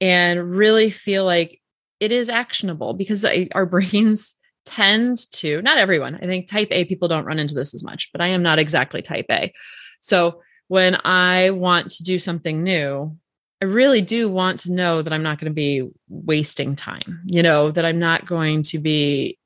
and 0.00 0.54
really 0.54 0.88
feel 0.88 1.24
like 1.24 1.60
it 1.98 2.12
is 2.12 2.28
actionable 2.28 2.94
because 2.94 3.26
our 3.54 3.66
brains 3.74 4.36
tend 4.66 5.18
to, 5.32 5.60
not 5.62 5.76
everyone, 5.76 6.14
I 6.14 6.26
think 6.26 6.46
type 6.46 6.68
A 6.70 6.84
people 6.84 7.08
don't 7.08 7.24
run 7.24 7.40
into 7.40 7.56
this 7.56 7.74
as 7.74 7.82
much, 7.82 8.10
but 8.12 8.20
I 8.20 8.28
am 8.28 8.40
not 8.40 8.60
exactly 8.60 9.02
type 9.02 9.26
A. 9.30 9.52
So 9.98 10.42
when 10.68 10.96
I 11.04 11.50
want 11.50 11.90
to 11.90 12.04
do 12.04 12.20
something 12.20 12.62
new, 12.62 13.12
I 13.60 13.64
really 13.64 14.00
do 14.00 14.28
want 14.28 14.60
to 14.60 14.72
know 14.72 15.02
that 15.02 15.12
I'm 15.12 15.24
not 15.24 15.40
going 15.40 15.50
to 15.50 15.54
be 15.54 15.90
wasting 16.08 16.76
time, 16.76 17.20
you 17.26 17.42
know, 17.42 17.72
that 17.72 17.84
I'm 17.84 17.98
not 17.98 18.26
going 18.26 18.62
to 18.64 18.78
be 18.78 19.38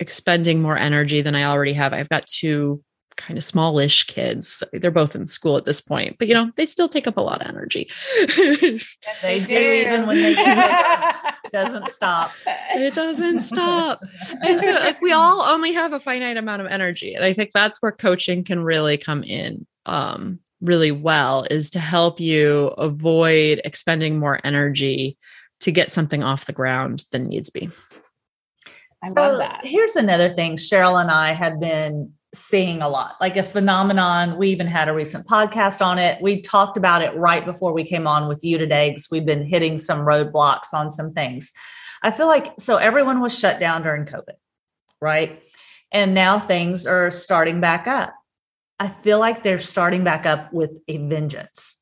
expending 0.00 0.62
more 0.62 0.78
energy 0.78 1.20
than 1.20 1.34
I 1.34 1.44
already 1.44 1.74
have. 1.74 1.92
I've 1.92 2.08
got 2.08 2.26
two 2.26 2.82
kind 3.18 3.36
of 3.36 3.44
smallish 3.44 4.04
kids. 4.04 4.62
They're 4.72 4.90
both 4.90 5.14
in 5.14 5.26
school 5.26 5.58
at 5.58 5.66
this 5.66 5.82
point, 5.82 6.16
but 6.18 6.28
you 6.28 6.34
know, 6.34 6.50
they 6.56 6.64
still 6.64 6.88
take 6.88 7.06
up 7.06 7.18
a 7.18 7.20
lot 7.20 7.42
of 7.42 7.48
energy. 7.48 7.90
yes, 8.16 8.82
they, 9.20 9.40
do, 9.44 9.58
even 9.58 10.06
when 10.06 10.22
they 10.22 10.32
it 10.32 11.52
doesn't 11.52 11.88
stop. 11.90 12.30
It 12.46 12.94
doesn't 12.94 13.40
stop. 13.40 14.00
And 14.42 14.60
so 14.60 14.72
like 14.72 15.02
we 15.02 15.12
all 15.12 15.42
only 15.42 15.72
have 15.72 15.92
a 15.92 16.00
finite 16.00 16.38
amount 16.38 16.62
of 16.62 16.68
energy. 16.68 17.14
And 17.14 17.24
I 17.24 17.34
think 17.34 17.50
that's 17.52 17.82
where 17.82 17.92
coaching 17.92 18.44
can 18.44 18.62
really 18.62 18.96
come 18.96 19.22
in 19.24 19.66
um, 19.84 20.38
really 20.60 20.92
well 20.92 21.46
is 21.50 21.70
to 21.70 21.80
help 21.80 22.20
you 22.20 22.68
avoid 22.78 23.60
expending 23.64 24.18
more 24.18 24.40
energy 24.44 25.18
to 25.60 25.72
get 25.72 25.90
something 25.90 26.22
off 26.22 26.46
the 26.46 26.52
ground 26.52 27.04
than 27.12 27.24
needs 27.24 27.50
be. 27.50 27.68
I 29.04 29.08
so 29.08 29.20
love 29.20 29.38
that. 29.38 29.60
Here's 29.64 29.96
another 29.96 30.34
thing 30.34 30.56
Cheryl 30.56 31.00
and 31.00 31.10
I 31.10 31.32
have 31.32 31.60
been 31.60 32.12
seeing 32.38 32.80
a 32.82 32.88
lot, 32.88 33.16
like 33.20 33.36
a 33.36 33.42
phenomenon. 33.42 34.38
We 34.38 34.48
even 34.50 34.66
had 34.66 34.88
a 34.88 34.92
recent 34.92 35.26
podcast 35.26 35.84
on 35.84 35.98
it. 35.98 36.20
We 36.22 36.40
talked 36.40 36.76
about 36.76 37.02
it 37.02 37.14
right 37.16 37.44
before 37.44 37.72
we 37.72 37.84
came 37.84 38.06
on 38.06 38.28
with 38.28 38.44
you 38.44 38.58
today 38.58 38.90
because 38.90 39.10
we've 39.10 39.26
been 39.26 39.44
hitting 39.44 39.78
some 39.78 40.00
roadblocks 40.00 40.72
on 40.72 40.90
some 40.90 41.12
things. 41.12 41.52
I 42.02 42.10
feel 42.10 42.26
like 42.26 42.54
so 42.58 42.76
everyone 42.76 43.20
was 43.20 43.36
shut 43.36 43.58
down 43.58 43.82
during 43.82 44.04
COVID, 44.04 44.36
right? 45.00 45.42
And 45.90 46.14
now 46.14 46.38
things 46.38 46.86
are 46.86 47.10
starting 47.10 47.60
back 47.60 47.86
up. 47.86 48.14
I 48.78 48.88
feel 48.88 49.18
like 49.18 49.42
they're 49.42 49.58
starting 49.58 50.04
back 50.04 50.26
up 50.26 50.52
with 50.52 50.70
a 50.86 50.98
vengeance. 50.98 51.74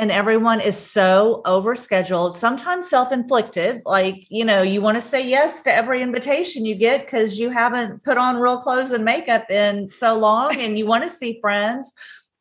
And 0.00 0.10
everyone 0.10 0.62
is 0.62 0.78
so 0.78 1.42
overscheduled, 1.44 2.32
sometimes 2.32 2.88
self 2.88 3.12
inflicted. 3.12 3.82
Like, 3.84 4.24
you 4.30 4.46
know, 4.46 4.62
you 4.62 4.80
want 4.80 4.96
to 4.96 5.00
say 5.00 5.28
yes 5.28 5.62
to 5.64 5.72
every 5.72 6.00
invitation 6.00 6.64
you 6.64 6.74
get 6.74 7.04
because 7.04 7.38
you 7.38 7.50
haven't 7.50 8.02
put 8.02 8.16
on 8.16 8.38
real 8.38 8.56
clothes 8.56 8.92
and 8.92 9.04
makeup 9.04 9.50
in 9.50 9.88
so 9.88 10.16
long 10.16 10.58
and 10.58 10.78
you 10.78 10.86
want 10.86 11.04
to 11.04 11.10
see 11.10 11.38
friends, 11.42 11.92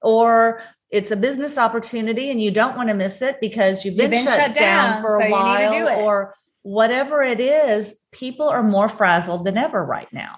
or 0.01 0.61
it's 0.89 1.11
a 1.11 1.17
business 1.17 1.57
opportunity 1.57 2.31
and 2.31 2.41
you 2.41 2.49
don't 2.49 2.77
want 2.77 2.87
to 2.87 2.95
miss 2.95 3.21
it 3.21 3.41
because 3.41 3.83
you've 3.83 3.97
been, 3.97 4.13
you've 4.13 4.23
been 4.23 4.25
shut, 4.25 4.39
shut, 4.39 4.55
down, 4.55 4.93
down 4.93 5.01
for 5.01 5.19
a 5.19 5.23
so 5.25 5.29
while 5.29 5.99
or 5.99 6.35
whatever 6.61 7.21
it 7.21 7.41
is. 7.41 7.99
People 8.13 8.47
are 8.47 8.63
more 8.63 8.87
frazzled 8.87 9.45
than 9.45 9.57
ever 9.57 9.85
right 9.85 10.11
now. 10.13 10.37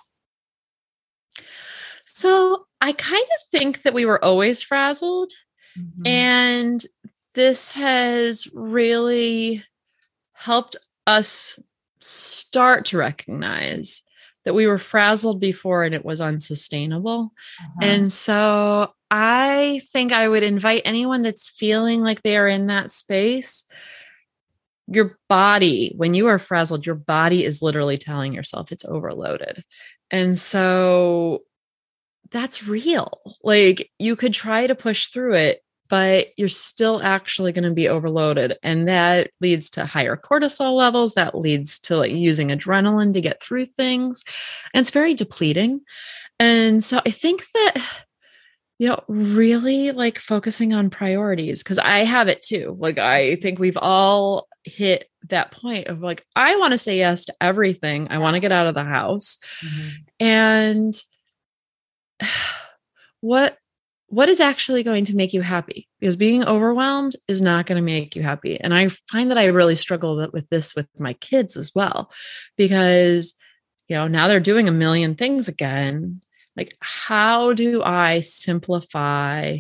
So 2.08 2.66
I 2.82 2.94
kind 2.94 3.24
of 3.24 3.50
think 3.52 3.84
that 3.84 3.94
we 3.94 4.06
were 4.06 4.24
always 4.26 4.64
frazzled. 4.64 5.32
Mm-hmm. 5.78 6.08
And 6.08 6.86
this 7.34 7.72
has 7.72 8.48
really 8.54 9.64
helped 10.34 10.76
us 11.08 11.60
start 12.00 12.86
to 12.88 12.98
recognize 12.98 14.02
that 14.44 14.56
we 14.56 14.66
were 14.66 14.80
frazzled 14.80 15.40
before 15.40 15.84
and 15.84 15.94
it 15.94 16.04
was 16.04 16.20
unsustainable. 16.20 17.32
Uh-huh. 17.60 17.80
And 17.82 18.12
so 18.12 18.94
I 19.12 19.82
think 19.94 20.12
I 20.12 20.28
would 20.28 20.44
invite 20.44 20.82
anyone 20.84 21.22
that's 21.22 21.48
feeling 21.48 22.02
like 22.02 22.24
they 22.24 22.38
are 22.38 22.48
in 22.48 22.68
that 22.68 22.92
space. 22.92 23.66
Your 24.88 25.20
body, 25.30 25.94
when 25.96 26.14
you 26.14 26.28
are 26.28 26.40
frazzled, 26.40 26.86
your 26.86 26.96
body 26.96 27.46
is 27.46 27.62
literally 27.62 27.98
telling 27.98 28.34
yourself 28.34 28.72
it's 28.72 28.86
overloaded. 28.86 29.64
And 30.10 30.38
so 30.38 31.44
that's 32.32 32.68
real. 32.68 33.22
Like 33.44 33.92
you 34.00 34.16
could 34.16 34.34
try 34.34 34.68
to 34.68 34.76
push 34.76 35.08
through 35.08 35.36
it, 35.36 35.62
but 35.90 36.28
you're 36.38 36.48
still 36.48 37.02
actually 37.04 37.52
going 37.52 37.68
to 37.68 37.72
be 37.72 37.90
overloaded. 37.90 38.58
And 38.64 38.88
that 38.88 39.32
leads 39.42 39.70
to 39.72 39.86
higher 39.86 40.16
cortisol 40.16 40.76
levels. 40.78 41.16
That 41.16 41.38
leads 41.38 41.80
to 41.80 41.98
like 41.98 42.12
using 42.12 42.48
adrenaline 42.48 43.14
to 43.14 43.22
get 43.22 43.44
through 43.44 43.66
things. 43.66 44.24
And 44.74 44.80
it's 44.82 44.92
very 44.92 45.14
depleting. 45.14 45.82
And 46.40 46.82
so 46.82 47.02
I 47.06 47.12
think 47.12 47.44
that, 47.54 48.06
you 48.80 48.88
know, 48.88 49.04
really 49.10 49.92
like 49.92 50.18
focusing 50.18 50.74
on 50.74 50.90
priorities, 50.90 51.62
because 51.62 51.78
I 51.78 52.00
have 52.00 52.30
it 52.30 52.42
too. 52.42 52.78
Like 52.80 52.98
I 52.98 53.36
think 53.36 53.60
we've 53.60 53.78
all 53.78 54.48
hit 54.64 55.10
that 55.28 55.52
point 55.52 55.88
of 55.88 56.00
like, 56.00 56.26
I 56.36 56.56
want 56.56 56.72
to 56.72 56.78
say 56.78 56.98
yes 56.98 57.26
to 57.26 57.36
everything. 57.42 58.08
I 58.10 58.20
want 58.20 58.36
to 58.36 58.40
get 58.40 58.54
out 58.54 58.68
of 58.68 58.76
the 58.76 58.86
house. 58.86 59.38
Mm-hmm. 59.64 59.90
And 60.22 61.02
what 63.22 63.58
what 64.12 64.28
is 64.28 64.42
actually 64.42 64.84
going 64.84 65.06
to 65.06 65.16
make 65.16 65.32
you 65.32 65.42
happy? 65.42 65.88
Because 66.02 66.18
being 66.18 66.44
overwhelmed 66.44 67.16
is 67.30 67.42
not 67.42 67.66
going 67.66 67.78
to 67.78 67.82
make 67.82 68.14
you 68.14 68.22
happy. 68.22 68.60
And 68.60 68.74
i 68.74 68.90
find 69.10 69.32
that 69.32 69.38
i 69.38 69.46
really 69.46 69.76
struggle 69.76 70.30
with 70.34 70.50
this 70.50 70.76
with 70.76 70.88
my 71.00 71.14
kids 71.14 71.56
as 71.56 71.74
well 71.74 72.12
because 72.58 73.36
you 73.88 73.96
know 73.96 74.08
now 74.08 74.28
they're 74.28 74.40
doing 74.40 74.68
a 74.68 74.74
million 74.74 75.16
things 75.16 75.48
again. 75.48 76.22
Like 76.58 76.76
how 76.82 77.54
do 77.54 77.82
i 77.84 78.20
simplify 78.20 79.60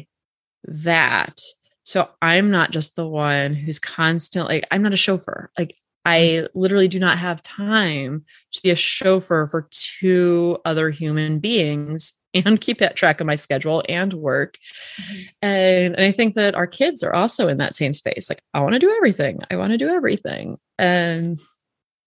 that? 0.66 1.40
So 1.84 2.10
i'm 2.22 2.52
not 2.52 2.72
just 2.72 2.96
the 2.96 3.08
one 3.08 3.54
who's 3.54 3.80
constantly 3.80 4.64
i'm 4.70 4.84
not 4.84 4.94
a 4.94 4.98
chauffeur. 4.98 5.50
Like 5.58 5.76
I 6.04 6.20
mm. 6.20 6.48
literally 6.56 6.88
do 6.88 7.00
not 7.00 7.20
have 7.20 7.42
time 7.44 8.26
to 8.54 8.62
be 8.62 8.72
a 8.72 8.76
chauffeur 8.76 9.48
for 9.48 9.70
two 9.72 10.58
other 10.66 10.90
human 10.90 11.40
beings 11.40 12.14
and 12.34 12.62
keep 12.62 12.80
that 12.80 12.96
track 12.96 13.20
of 13.20 13.28
my 13.28 13.36
schedule 13.36 13.84
and 13.90 14.14
work. 14.14 14.58
Mm-hmm. 15.02 15.22
And, 15.42 15.96
and 15.96 16.06
I 16.06 16.12
think 16.12 16.36
that 16.36 16.56
our 16.56 16.68
kids 16.68 17.04
are 17.04 17.14
also 17.14 17.48
in 17.48 17.58
that 17.58 17.76
same 17.76 17.94
space. 17.94 18.30
Like, 18.30 18.42
I 18.54 18.62
want 18.62 18.74
to 18.74 18.80
do 18.80 18.92
everything. 18.92 19.40
I 19.50 19.56
want 19.58 19.72
to 19.72 19.78
do 19.78 19.90
everything. 19.90 20.58
And 20.78 21.40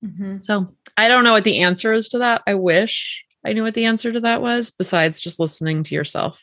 mm-hmm. 0.05 0.39
so 0.39 0.65
I 0.97 1.09
don't 1.09 1.25
know 1.25 1.33
what 1.33 1.45
the 1.45 1.61
answer 1.61 1.93
is 1.93 2.09
to 2.11 2.19
that. 2.19 2.43
I 2.47 2.55
wish 2.55 3.25
I 3.45 3.53
knew 3.53 3.63
what 3.63 3.75
the 3.75 3.85
answer 3.85 4.13
to 4.13 4.21
that 4.21 4.41
was, 4.41 4.71
besides 4.71 5.21
just 5.21 5.39
listening 5.39 5.83
to 5.85 5.95
yourself. 5.95 6.43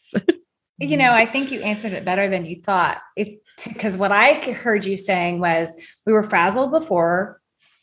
you 0.80 0.98
know, 0.98 1.12
I 1.12 1.26
think 1.26 1.52
you 1.52 1.62
answered 1.62 1.94
it 1.94 2.06
better 2.06 2.30
than 2.30 2.46
you 2.46 2.62
thought. 2.62 3.00
Because 3.16 3.98
what 3.98 4.12
I 4.12 4.34
heard 4.52 4.86
you 4.86 4.98
saying 4.98 5.40
was 5.40 5.70
we 6.06 6.14
were 6.14 6.24
frazzled 6.24 6.72
before. 6.72 7.40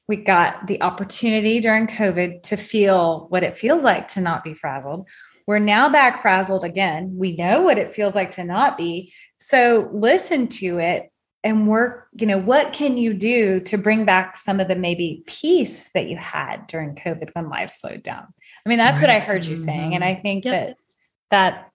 We 0.06 0.16
got 0.16 0.66
the 0.66 0.80
opportunity 0.82 1.60
during 1.60 1.86
COVID 1.86 2.42
to 2.44 2.56
feel 2.56 3.26
what 3.28 3.42
it 3.42 3.58
feels 3.58 3.82
like 3.82 4.08
to 4.08 4.20
not 4.20 4.42
be 4.42 4.54
frazzled 4.54 5.06
we're 5.48 5.58
now 5.58 5.88
back 5.88 6.20
frazzled 6.20 6.62
again. 6.62 7.14
We 7.16 7.34
know 7.34 7.62
what 7.62 7.78
it 7.78 7.94
feels 7.94 8.14
like 8.14 8.32
to 8.32 8.44
not 8.44 8.76
be. 8.76 9.14
So 9.38 9.88
listen 9.94 10.46
to 10.48 10.78
it 10.78 11.10
and 11.42 11.66
work, 11.66 12.08
you 12.20 12.26
know, 12.26 12.36
what 12.36 12.74
can 12.74 12.98
you 12.98 13.14
do 13.14 13.58
to 13.60 13.78
bring 13.78 14.04
back 14.04 14.36
some 14.36 14.60
of 14.60 14.68
the 14.68 14.74
maybe 14.74 15.22
peace 15.26 15.88
that 15.94 16.10
you 16.10 16.18
had 16.18 16.66
during 16.66 16.96
COVID 16.96 17.30
when 17.32 17.48
life 17.48 17.74
slowed 17.80 18.02
down? 18.02 18.26
I 18.66 18.68
mean, 18.68 18.76
that's 18.76 19.00
right. 19.00 19.08
what 19.08 19.16
I 19.16 19.20
heard 19.20 19.46
you 19.46 19.56
saying. 19.56 19.94
And 19.94 20.04
I 20.04 20.12
mm-hmm. 20.12 20.22
think 20.22 20.44
yep. 20.44 20.66
that 20.66 20.76
that 21.30 21.70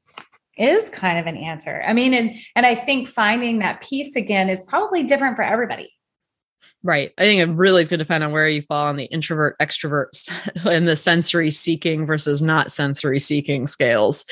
is 0.56 0.92
kind 0.92 1.18
of 1.18 1.26
an 1.26 1.38
answer. 1.38 1.84
I 1.84 1.94
mean, 1.94 2.14
and 2.14 2.38
and 2.56 2.68
I 2.68 2.76
think 2.76 3.08
finding 3.08 3.58
that 3.60 3.82
peace 3.82 4.16
again 4.16 4.50
is 4.50 4.62
probably 4.62 5.02
different 5.02 5.36
for 5.36 5.42
everybody. 5.42 5.92
Right. 6.84 7.12
I 7.18 7.22
think 7.24 7.42
it 7.42 7.54
really 7.54 7.82
is 7.82 7.88
going 7.88 8.00
to 8.00 8.04
depend 8.04 8.24
on 8.24 8.32
where 8.32 8.50
you 8.50 8.62
fall 8.62 8.88
on 8.88 8.98
the 8.98 9.06
introvert 9.06 9.58
extroverts 9.60 10.30
and 10.70 10.88
the 10.88 10.98
sensory 10.98 11.50
seeking 11.50 12.06
versus 12.06 12.42
not 12.42 12.72
sensory 12.72 13.20
seeking 13.20 13.68
scales. 13.68 14.26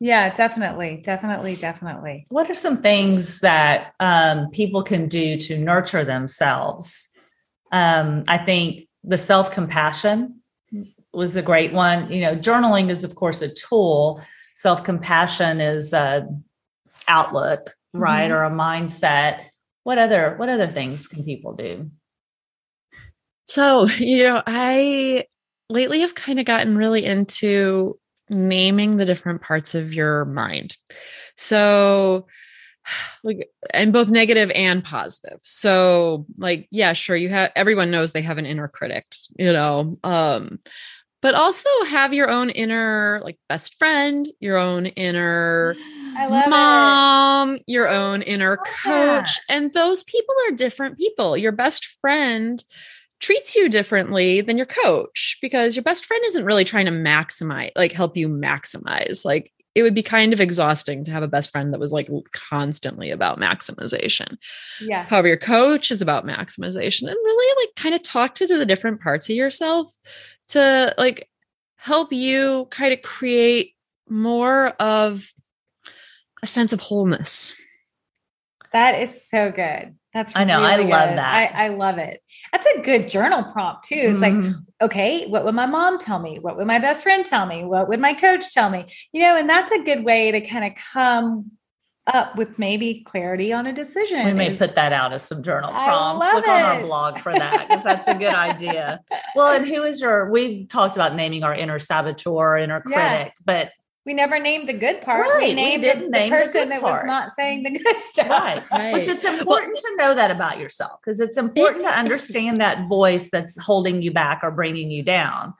Yeah, 0.00 0.32
definitely. 0.34 1.00
Definitely. 1.02 1.56
Definitely. 1.56 2.26
What 2.28 2.50
are 2.50 2.54
some 2.54 2.82
things 2.82 3.40
that 3.40 3.94
um, 4.00 4.50
people 4.50 4.82
can 4.82 5.08
do 5.08 5.38
to 5.38 5.56
nurture 5.56 6.04
themselves? 6.04 7.08
Um, 7.72 8.24
I 8.28 8.38
think 8.38 8.88
the 9.02 9.16
self 9.16 9.50
compassion 9.50 10.40
was 11.14 11.36
a 11.36 11.42
great 11.42 11.72
one. 11.72 12.10
You 12.10 12.20
know, 12.20 12.36
journaling 12.36 12.90
is, 12.90 13.04
of 13.04 13.14
course, 13.14 13.40
a 13.40 13.48
tool, 13.48 14.20
self 14.54 14.84
compassion 14.84 15.60
is 15.60 15.92
a 15.94 16.26
outlook, 17.08 17.74
right? 17.92 18.30
Mm-hmm. 18.30 18.32
Or 18.32 18.44
a 18.44 18.50
mindset 18.50 19.46
what 19.84 19.98
other 19.98 20.34
what 20.36 20.48
other 20.48 20.66
things 20.66 21.06
can 21.06 21.24
people 21.24 21.54
do? 21.54 21.90
So 23.46 23.86
you 23.98 24.24
know 24.24 24.42
i 24.46 25.24
lately 25.70 26.00
have 26.00 26.14
kind 26.14 26.38
of 26.38 26.46
gotten 26.46 26.76
really 26.76 27.04
into 27.04 27.98
naming 28.28 28.96
the 28.96 29.04
different 29.04 29.42
parts 29.42 29.74
of 29.74 29.92
your 29.94 30.24
mind. 30.24 30.76
So 31.36 32.26
like 33.22 33.48
and 33.72 33.92
both 33.92 34.08
negative 34.08 34.50
and 34.54 34.84
positive. 34.84 35.38
So 35.42 36.26
like 36.36 36.68
yeah 36.70 36.92
sure 36.92 37.16
you 37.16 37.28
have 37.30 37.50
everyone 37.56 37.90
knows 37.90 38.12
they 38.12 38.22
have 38.22 38.38
an 38.38 38.46
inner 38.46 38.68
critic 38.68 39.06
you 39.38 39.52
know 39.52 39.96
um 40.04 40.58
but 41.24 41.34
also 41.34 41.70
have 41.88 42.12
your 42.12 42.28
own 42.28 42.50
inner 42.50 43.18
like 43.24 43.38
best 43.48 43.78
friend, 43.78 44.28
your 44.40 44.58
own 44.58 44.84
inner 44.84 45.74
mom, 46.14 47.54
it. 47.54 47.62
your 47.66 47.88
oh, 47.88 48.12
own 48.12 48.20
inner 48.20 48.58
coach. 48.58 48.84
That. 48.84 49.30
And 49.48 49.72
those 49.72 50.04
people 50.04 50.34
are 50.46 50.54
different 50.54 50.98
people. 50.98 51.34
Your 51.38 51.50
best 51.50 51.88
friend 52.02 52.62
treats 53.20 53.56
you 53.56 53.70
differently 53.70 54.42
than 54.42 54.58
your 54.58 54.66
coach 54.66 55.38
because 55.40 55.74
your 55.74 55.82
best 55.82 56.04
friend 56.04 56.22
isn't 56.26 56.44
really 56.44 56.62
trying 56.62 56.84
to 56.84 56.92
maximize, 56.92 57.70
like 57.74 57.92
help 57.92 58.18
you 58.18 58.28
maximize. 58.28 59.24
Like 59.24 59.50
it 59.74 59.82
would 59.82 59.94
be 59.94 60.02
kind 60.02 60.32
of 60.34 60.40
exhausting 60.40 61.04
to 61.04 61.10
have 61.10 61.22
a 61.22 61.28
best 61.28 61.50
friend 61.50 61.72
that 61.72 61.80
was 61.80 61.90
like 61.90 62.08
constantly 62.32 63.10
about 63.10 63.40
maximization. 63.40 64.36
Yeah. 64.80 65.04
However, 65.04 65.28
your 65.28 65.36
coach 65.36 65.90
is 65.90 66.00
about 66.00 66.26
maximization 66.26 67.08
and 67.08 67.16
really 67.16 67.64
like 67.64 67.74
kind 67.76 67.94
of 67.94 68.02
talk 68.02 68.34
to 68.36 68.46
the 68.46 68.66
different 68.66 69.00
parts 69.00 69.28
of 69.28 69.36
yourself 69.36 69.90
to 70.48 70.94
like 70.98 71.28
help 71.76 72.12
you 72.12 72.66
kind 72.70 72.92
of 72.92 73.02
create 73.02 73.74
more 74.08 74.68
of 74.80 75.32
a 76.42 76.46
sense 76.46 76.72
of 76.72 76.80
wholeness. 76.80 77.58
That 78.72 79.00
is 79.00 79.28
so 79.28 79.50
good. 79.50 79.94
That's 80.12 80.34
I 80.36 80.44
know 80.44 80.60
really 80.60 80.72
I 80.72 80.76
good. 80.76 80.90
love 80.90 81.16
that. 81.16 81.54
I, 81.54 81.64
I, 81.64 81.68
love 81.68 81.98
it. 81.98 82.22
That's 82.52 82.66
a 82.66 82.82
good 82.82 83.08
journal 83.08 83.44
prompt 83.52 83.84
too. 83.84 84.14
It's 84.14 84.22
mm-hmm. 84.22 84.46
like, 84.46 84.56
okay, 84.82 85.26
what 85.26 85.44
would 85.44 85.56
my 85.56 85.66
mom 85.66 85.98
tell 85.98 86.20
me? 86.20 86.38
What 86.38 86.56
would 86.56 86.68
my 86.68 86.78
best 86.78 87.02
friend 87.02 87.26
tell 87.26 87.46
me? 87.46 87.64
What 87.64 87.88
would 87.88 88.00
my 88.00 88.14
coach 88.14 88.52
tell 88.52 88.70
me? 88.70 88.86
You 89.12 89.22
know, 89.22 89.36
and 89.36 89.50
that's 89.50 89.72
a 89.72 89.82
good 89.82 90.04
way 90.04 90.30
to 90.30 90.40
kind 90.40 90.64
of 90.64 90.72
come 90.92 91.50
up 92.06 92.36
with 92.36 92.58
maybe 92.58 93.02
clarity 93.06 93.52
on 93.52 93.66
a 93.66 93.72
decision. 93.72 94.24
We 94.24 94.32
may 94.32 94.52
is, 94.52 94.58
put 94.58 94.74
that 94.74 94.92
out 94.92 95.12
as 95.12 95.22
some 95.22 95.42
journal 95.42 95.70
prompts. 95.70 96.24
Look 96.24 96.44
it. 96.44 96.50
on 96.50 96.62
our 96.62 96.80
blog 96.82 97.18
for 97.18 97.32
that 97.32 97.68
because 97.68 97.82
that's 97.82 98.08
a 98.08 98.14
good 98.14 98.34
idea. 98.34 99.00
Well, 99.36 99.52
and 99.52 99.66
who 99.66 99.82
is 99.82 100.00
your? 100.00 100.30
We've 100.30 100.68
talked 100.68 100.94
about 100.94 101.16
naming 101.16 101.42
our 101.42 101.54
inner 101.54 101.80
saboteur, 101.80 102.56
inner 102.56 102.80
critic, 102.80 102.94
yeah. 103.00 103.30
but 103.44 103.72
we 104.06 104.12
never 104.12 104.38
named 104.38 104.68
the 104.68 104.74
good 104.74 105.00
part. 105.00 105.26
Right. 105.26 105.48
We 105.48 105.54
named 105.54 105.82
we 105.82 105.92
the, 105.92 106.08
the 106.10 106.28
person 106.28 106.68
the 106.68 106.74
that 106.74 106.80
part. 106.82 107.04
was 107.04 107.06
not 107.06 107.30
saying 107.34 107.62
the 107.62 107.78
good 107.78 108.00
stuff. 108.00 108.28
Right. 108.28 108.62
right. 108.72 108.92
Which 108.92 109.08
it's 109.08 109.24
important 109.24 109.72
well, 109.82 109.92
to 109.92 109.96
know 109.96 110.14
that 110.14 110.30
about 110.30 110.58
yourself 110.58 111.00
because 111.02 111.20
it's 111.20 111.36
important 111.36 111.84
to 111.84 111.98
understand 111.98 112.60
that 112.60 112.86
voice 112.88 113.30
that's 113.30 113.58
holding 113.58 114.02
you 114.02 114.12
back 114.12 114.40
or 114.42 114.50
bringing 114.50 114.90
you 114.90 115.02
down. 115.02 115.54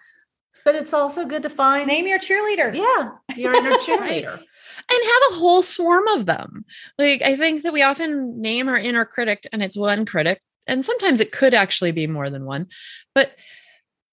But 0.65 0.75
it's 0.77 0.95
also 0.95 1.27
good 1.27 1.43
to 1.43 1.51
find 1.51 1.87
name 1.87 2.07
your 2.07 2.19
cheerleader. 2.19 2.75
Yeah, 2.75 3.13
your 3.37 3.55
inner 3.55 3.71
cheerleader. 3.79 4.41
And 4.91 5.01
have 5.03 5.33
a 5.33 5.41
whole 5.41 5.63
swarm 5.63 6.07
of 6.09 6.27
them. 6.27 6.65
Like 6.99 7.23
I 7.23 7.37
think 7.37 7.63
that 7.63 7.73
we 7.73 7.83
often 7.83 8.41
name 8.41 8.69
our 8.69 8.79
inner 8.79 9.05
critic 9.05 9.47
and 9.53 9.63
it's 9.63 9.77
one 9.77 10.05
critic, 10.07 10.41
and 10.67 10.85
sometimes 10.85 11.21
it 11.21 11.33
could 11.33 11.55
actually 11.55 11.93
be 11.93 12.07
more 12.07 12.31
than 12.31 12.45
one. 12.45 12.69
But 13.15 13.33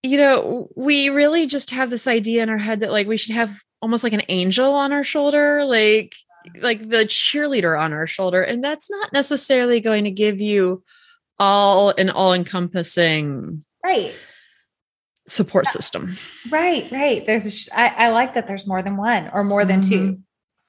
you 0.04 0.18
know, 0.18 0.70
we 0.76 1.10
really 1.10 1.46
just 1.46 1.70
have 1.72 1.90
this 1.90 2.08
idea 2.08 2.42
in 2.42 2.50
our 2.50 2.58
head 2.58 2.80
that 2.80 2.92
like 2.92 3.08
we 3.08 3.18
should 3.18 3.36
have 3.36 3.56
almost 3.82 4.04
like 4.04 4.14
an 4.14 4.24
angel 4.30 4.74
on 4.74 4.92
our 4.92 5.04
shoulder, 5.04 5.64
like 5.66 6.16
like 6.60 6.90
the 6.90 7.06
cheerleader 7.06 7.80
on 7.80 7.94
our 7.94 8.08
shoulder, 8.08 8.42
and 8.42 8.64
that's 8.64 8.90
not 8.90 9.14
necessarily 9.14 9.80
going 9.80 10.06
to 10.06 10.12
give 10.12 10.42
you 10.42 10.84
all 11.40 11.90
an 11.98 12.10
all-encompassing 12.10 13.64
right 13.84 14.14
support 15.28 15.68
system. 15.68 16.18
Right, 16.50 16.92
right. 16.92 17.26
There's 17.26 17.70
I, 17.74 17.88
I, 17.88 18.10
like 18.10 18.34
that 18.34 18.48
there's 18.48 18.68
more 18.68 18.82
than 18.82 18.98
one 18.98 19.30
or 19.34 19.44
more 19.44 19.66
than 19.66 19.82
mm-hmm. 19.82 20.22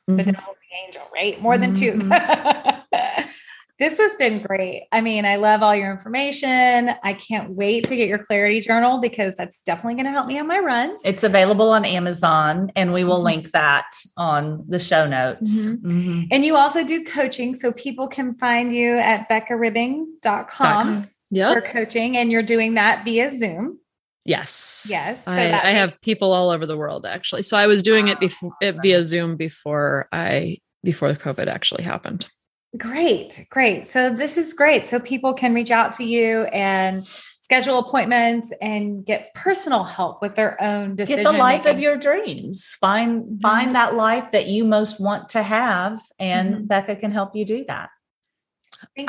2 0.08 0.16
The 0.16 0.22
mm-hmm. 0.22 0.32
devil 0.32 0.54
the 0.72 0.86
angel, 0.86 1.02
right? 1.12 1.40
More 1.40 1.58
than 1.58 1.72
mm-hmm. 1.72 2.10
two. 2.10 3.22
this 3.78 3.98
has 3.98 4.14
been 4.16 4.42
great. 4.42 4.84
I 4.92 5.00
mean, 5.00 5.24
I 5.24 5.36
love 5.36 5.62
all 5.62 5.74
your 5.74 5.90
information. 5.90 6.90
I 7.02 7.14
can't 7.14 7.50
wait 7.50 7.86
to 7.86 7.96
get 7.96 8.08
your 8.08 8.18
clarity 8.18 8.60
journal 8.60 9.00
because 9.00 9.34
that's 9.34 9.60
definitely 9.60 9.94
going 9.94 10.06
to 10.06 10.12
help 10.12 10.26
me 10.26 10.38
on 10.38 10.46
my 10.46 10.58
runs. 10.58 11.00
It's 11.04 11.24
available 11.24 11.70
on 11.70 11.84
Amazon 11.84 12.70
and 12.76 12.92
we 12.92 13.04
will 13.04 13.16
mm-hmm. 13.16 13.24
link 13.24 13.52
that 13.52 13.90
on 14.16 14.64
the 14.68 14.78
show 14.78 15.06
notes. 15.06 15.64
Mm-hmm. 15.64 15.90
Mm-hmm. 15.90 16.22
And 16.30 16.44
you 16.44 16.56
also 16.56 16.84
do 16.84 17.04
coaching 17.04 17.54
so 17.54 17.72
people 17.72 18.08
can 18.08 18.34
find 18.34 18.74
you 18.74 18.96
at 18.98 19.28
beccaribbing.com 19.28 21.08
yep. 21.30 21.54
for 21.54 21.60
coaching 21.60 22.16
and 22.16 22.30
you're 22.30 22.42
doing 22.42 22.74
that 22.74 23.04
via 23.04 23.36
Zoom. 23.36 23.78
Yes. 24.24 24.86
Yes. 24.88 25.24
So 25.24 25.32
I, 25.32 25.68
I 25.68 25.70
have 25.70 26.00
people 26.00 26.32
all 26.32 26.50
over 26.50 26.66
the 26.66 26.76
world 26.76 27.06
actually. 27.06 27.42
So 27.42 27.56
I 27.56 27.66
was 27.66 27.82
doing 27.82 28.08
it 28.08 28.20
before 28.20 28.52
it 28.60 28.76
via 28.82 29.02
Zoom 29.04 29.36
before 29.36 30.08
I 30.12 30.58
before 30.84 31.12
COVID 31.14 31.48
actually 31.48 31.82
happened. 31.82 32.28
Great, 32.76 33.46
great. 33.50 33.86
So 33.86 34.10
this 34.10 34.38
is 34.38 34.54
great. 34.54 34.84
So 34.84 34.98
people 34.98 35.34
can 35.34 35.52
reach 35.52 35.70
out 35.70 35.94
to 35.96 36.04
you 36.04 36.44
and 36.44 37.06
schedule 37.42 37.78
appointments 37.78 38.50
and 38.62 39.04
get 39.04 39.34
personal 39.34 39.84
help 39.84 40.22
with 40.22 40.36
their 40.36 40.60
own 40.62 40.96
decision. 40.96 41.24
Get 41.24 41.32
the 41.32 41.36
life 41.36 41.64
making. 41.64 41.76
of 41.76 41.82
your 41.82 41.96
dreams. 41.98 42.74
Find 42.80 43.40
find 43.42 43.66
mm-hmm. 43.66 43.72
that 43.74 43.94
life 43.94 44.30
that 44.32 44.46
you 44.46 44.64
most 44.64 45.00
want 45.00 45.30
to 45.30 45.42
have, 45.42 46.00
and 46.18 46.54
mm-hmm. 46.54 46.64
Becca 46.64 46.96
can 46.96 47.12
help 47.12 47.36
you 47.36 47.44
do 47.44 47.64
that. 47.68 47.90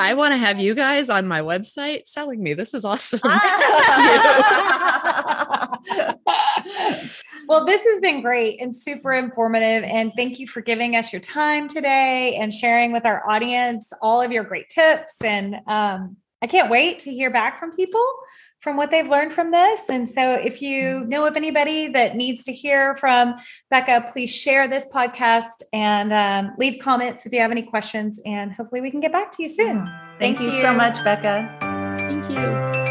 I 0.00 0.14
want 0.14 0.32
to 0.32 0.38
have 0.38 0.58
you 0.58 0.74
guys 0.74 1.10
on 1.10 1.26
my 1.26 1.40
website 1.40 2.06
selling 2.06 2.42
me. 2.42 2.54
This 2.54 2.74
is 2.74 2.84
awesome. 2.84 3.20
well, 7.48 7.64
this 7.64 7.84
has 7.84 8.00
been 8.00 8.22
great 8.22 8.60
and 8.60 8.74
super 8.74 9.12
informative. 9.12 9.84
And 9.84 10.12
thank 10.16 10.38
you 10.38 10.46
for 10.46 10.60
giving 10.60 10.96
us 10.96 11.12
your 11.12 11.20
time 11.20 11.68
today 11.68 12.36
and 12.36 12.52
sharing 12.52 12.92
with 12.92 13.06
our 13.06 13.28
audience 13.28 13.92
all 14.00 14.22
of 14.22 14.32
your 14.32 14.44
great 14.44 14.68
tips. 14.68 15.14
And 15.22 15.56
um, 15.66 16.16
I 16.42 16.46
can't 16.46 16.70
wait 16.70 17.00
to 17.00 17.10
hear 17.10 17.30
back 17.30 17.58
from 17.58 17.74
people 17.74 18.04
from 18.64 18.78
what 18.78 18.90
they've 18.90 19.08
learned 19.08 19.34
from 19.34 19.50
this. 19.50 19.90
And 19.90 20.08
so, 20.08 20.32
if 20.32 20.62
you 20.62 20.82
mm-hmm. 20.82 21.08
know 21.10 21.26
of 21.26 21.36
anybody 21.36 21.88
that 21.88 22.16
needs 22.16 22.42
to 22.44 22.52
hear 22.52 22.96
from 22.96 23.34
Becca, 23.70 24.08
please 24.10 24.34
share 24.34 24.66
this 24.66 24.88
podcast 24.92 25.62
and 25.74 26.12
um, 26.12 26.54
leave 26.58 26.80
comments 26.82 27.26
if 27.26 27.32
you 27.32 27.40
have 27.40 27.50
any 27.50 27.62
questions. 27.62 28.18
And 28.24 28.50
hopefully, 28.52 28.80
we 28.80 28.90
can 28.90 29.00
get 29.00 29.12
back 29.12 29.30
to 29.32 29.42
you 29.42 29.50
soon. 29.50 29.86
Thank, 30.18 30.38
Thank 30.38 30.40
you, 30.40 30.46
you 30.46 30.62
so 30.62 30.72
much, 30.72 30.96
Becca. 31.04 31.56
Thank 31.60 32.30
you. 32.30 32.84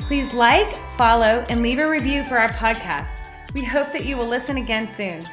Please 0.00 0.34
like, 0.34 0.74
follow, 0.98 1.46
and 1.48 1.62
leave 1.62 1.78
a 1.78 1.88
review 1.88 2.24
for 2.24 2.36
our 2.36 2.50
podcast. 2.50 3.30
We 3.54 3.62
hope 3.62 3.92
that 3.92 4.06
you 4.06 4.16
will 4.16 4.26
listen 4.26 4.56
again 4.56 4.88
soon. 4.96 5.28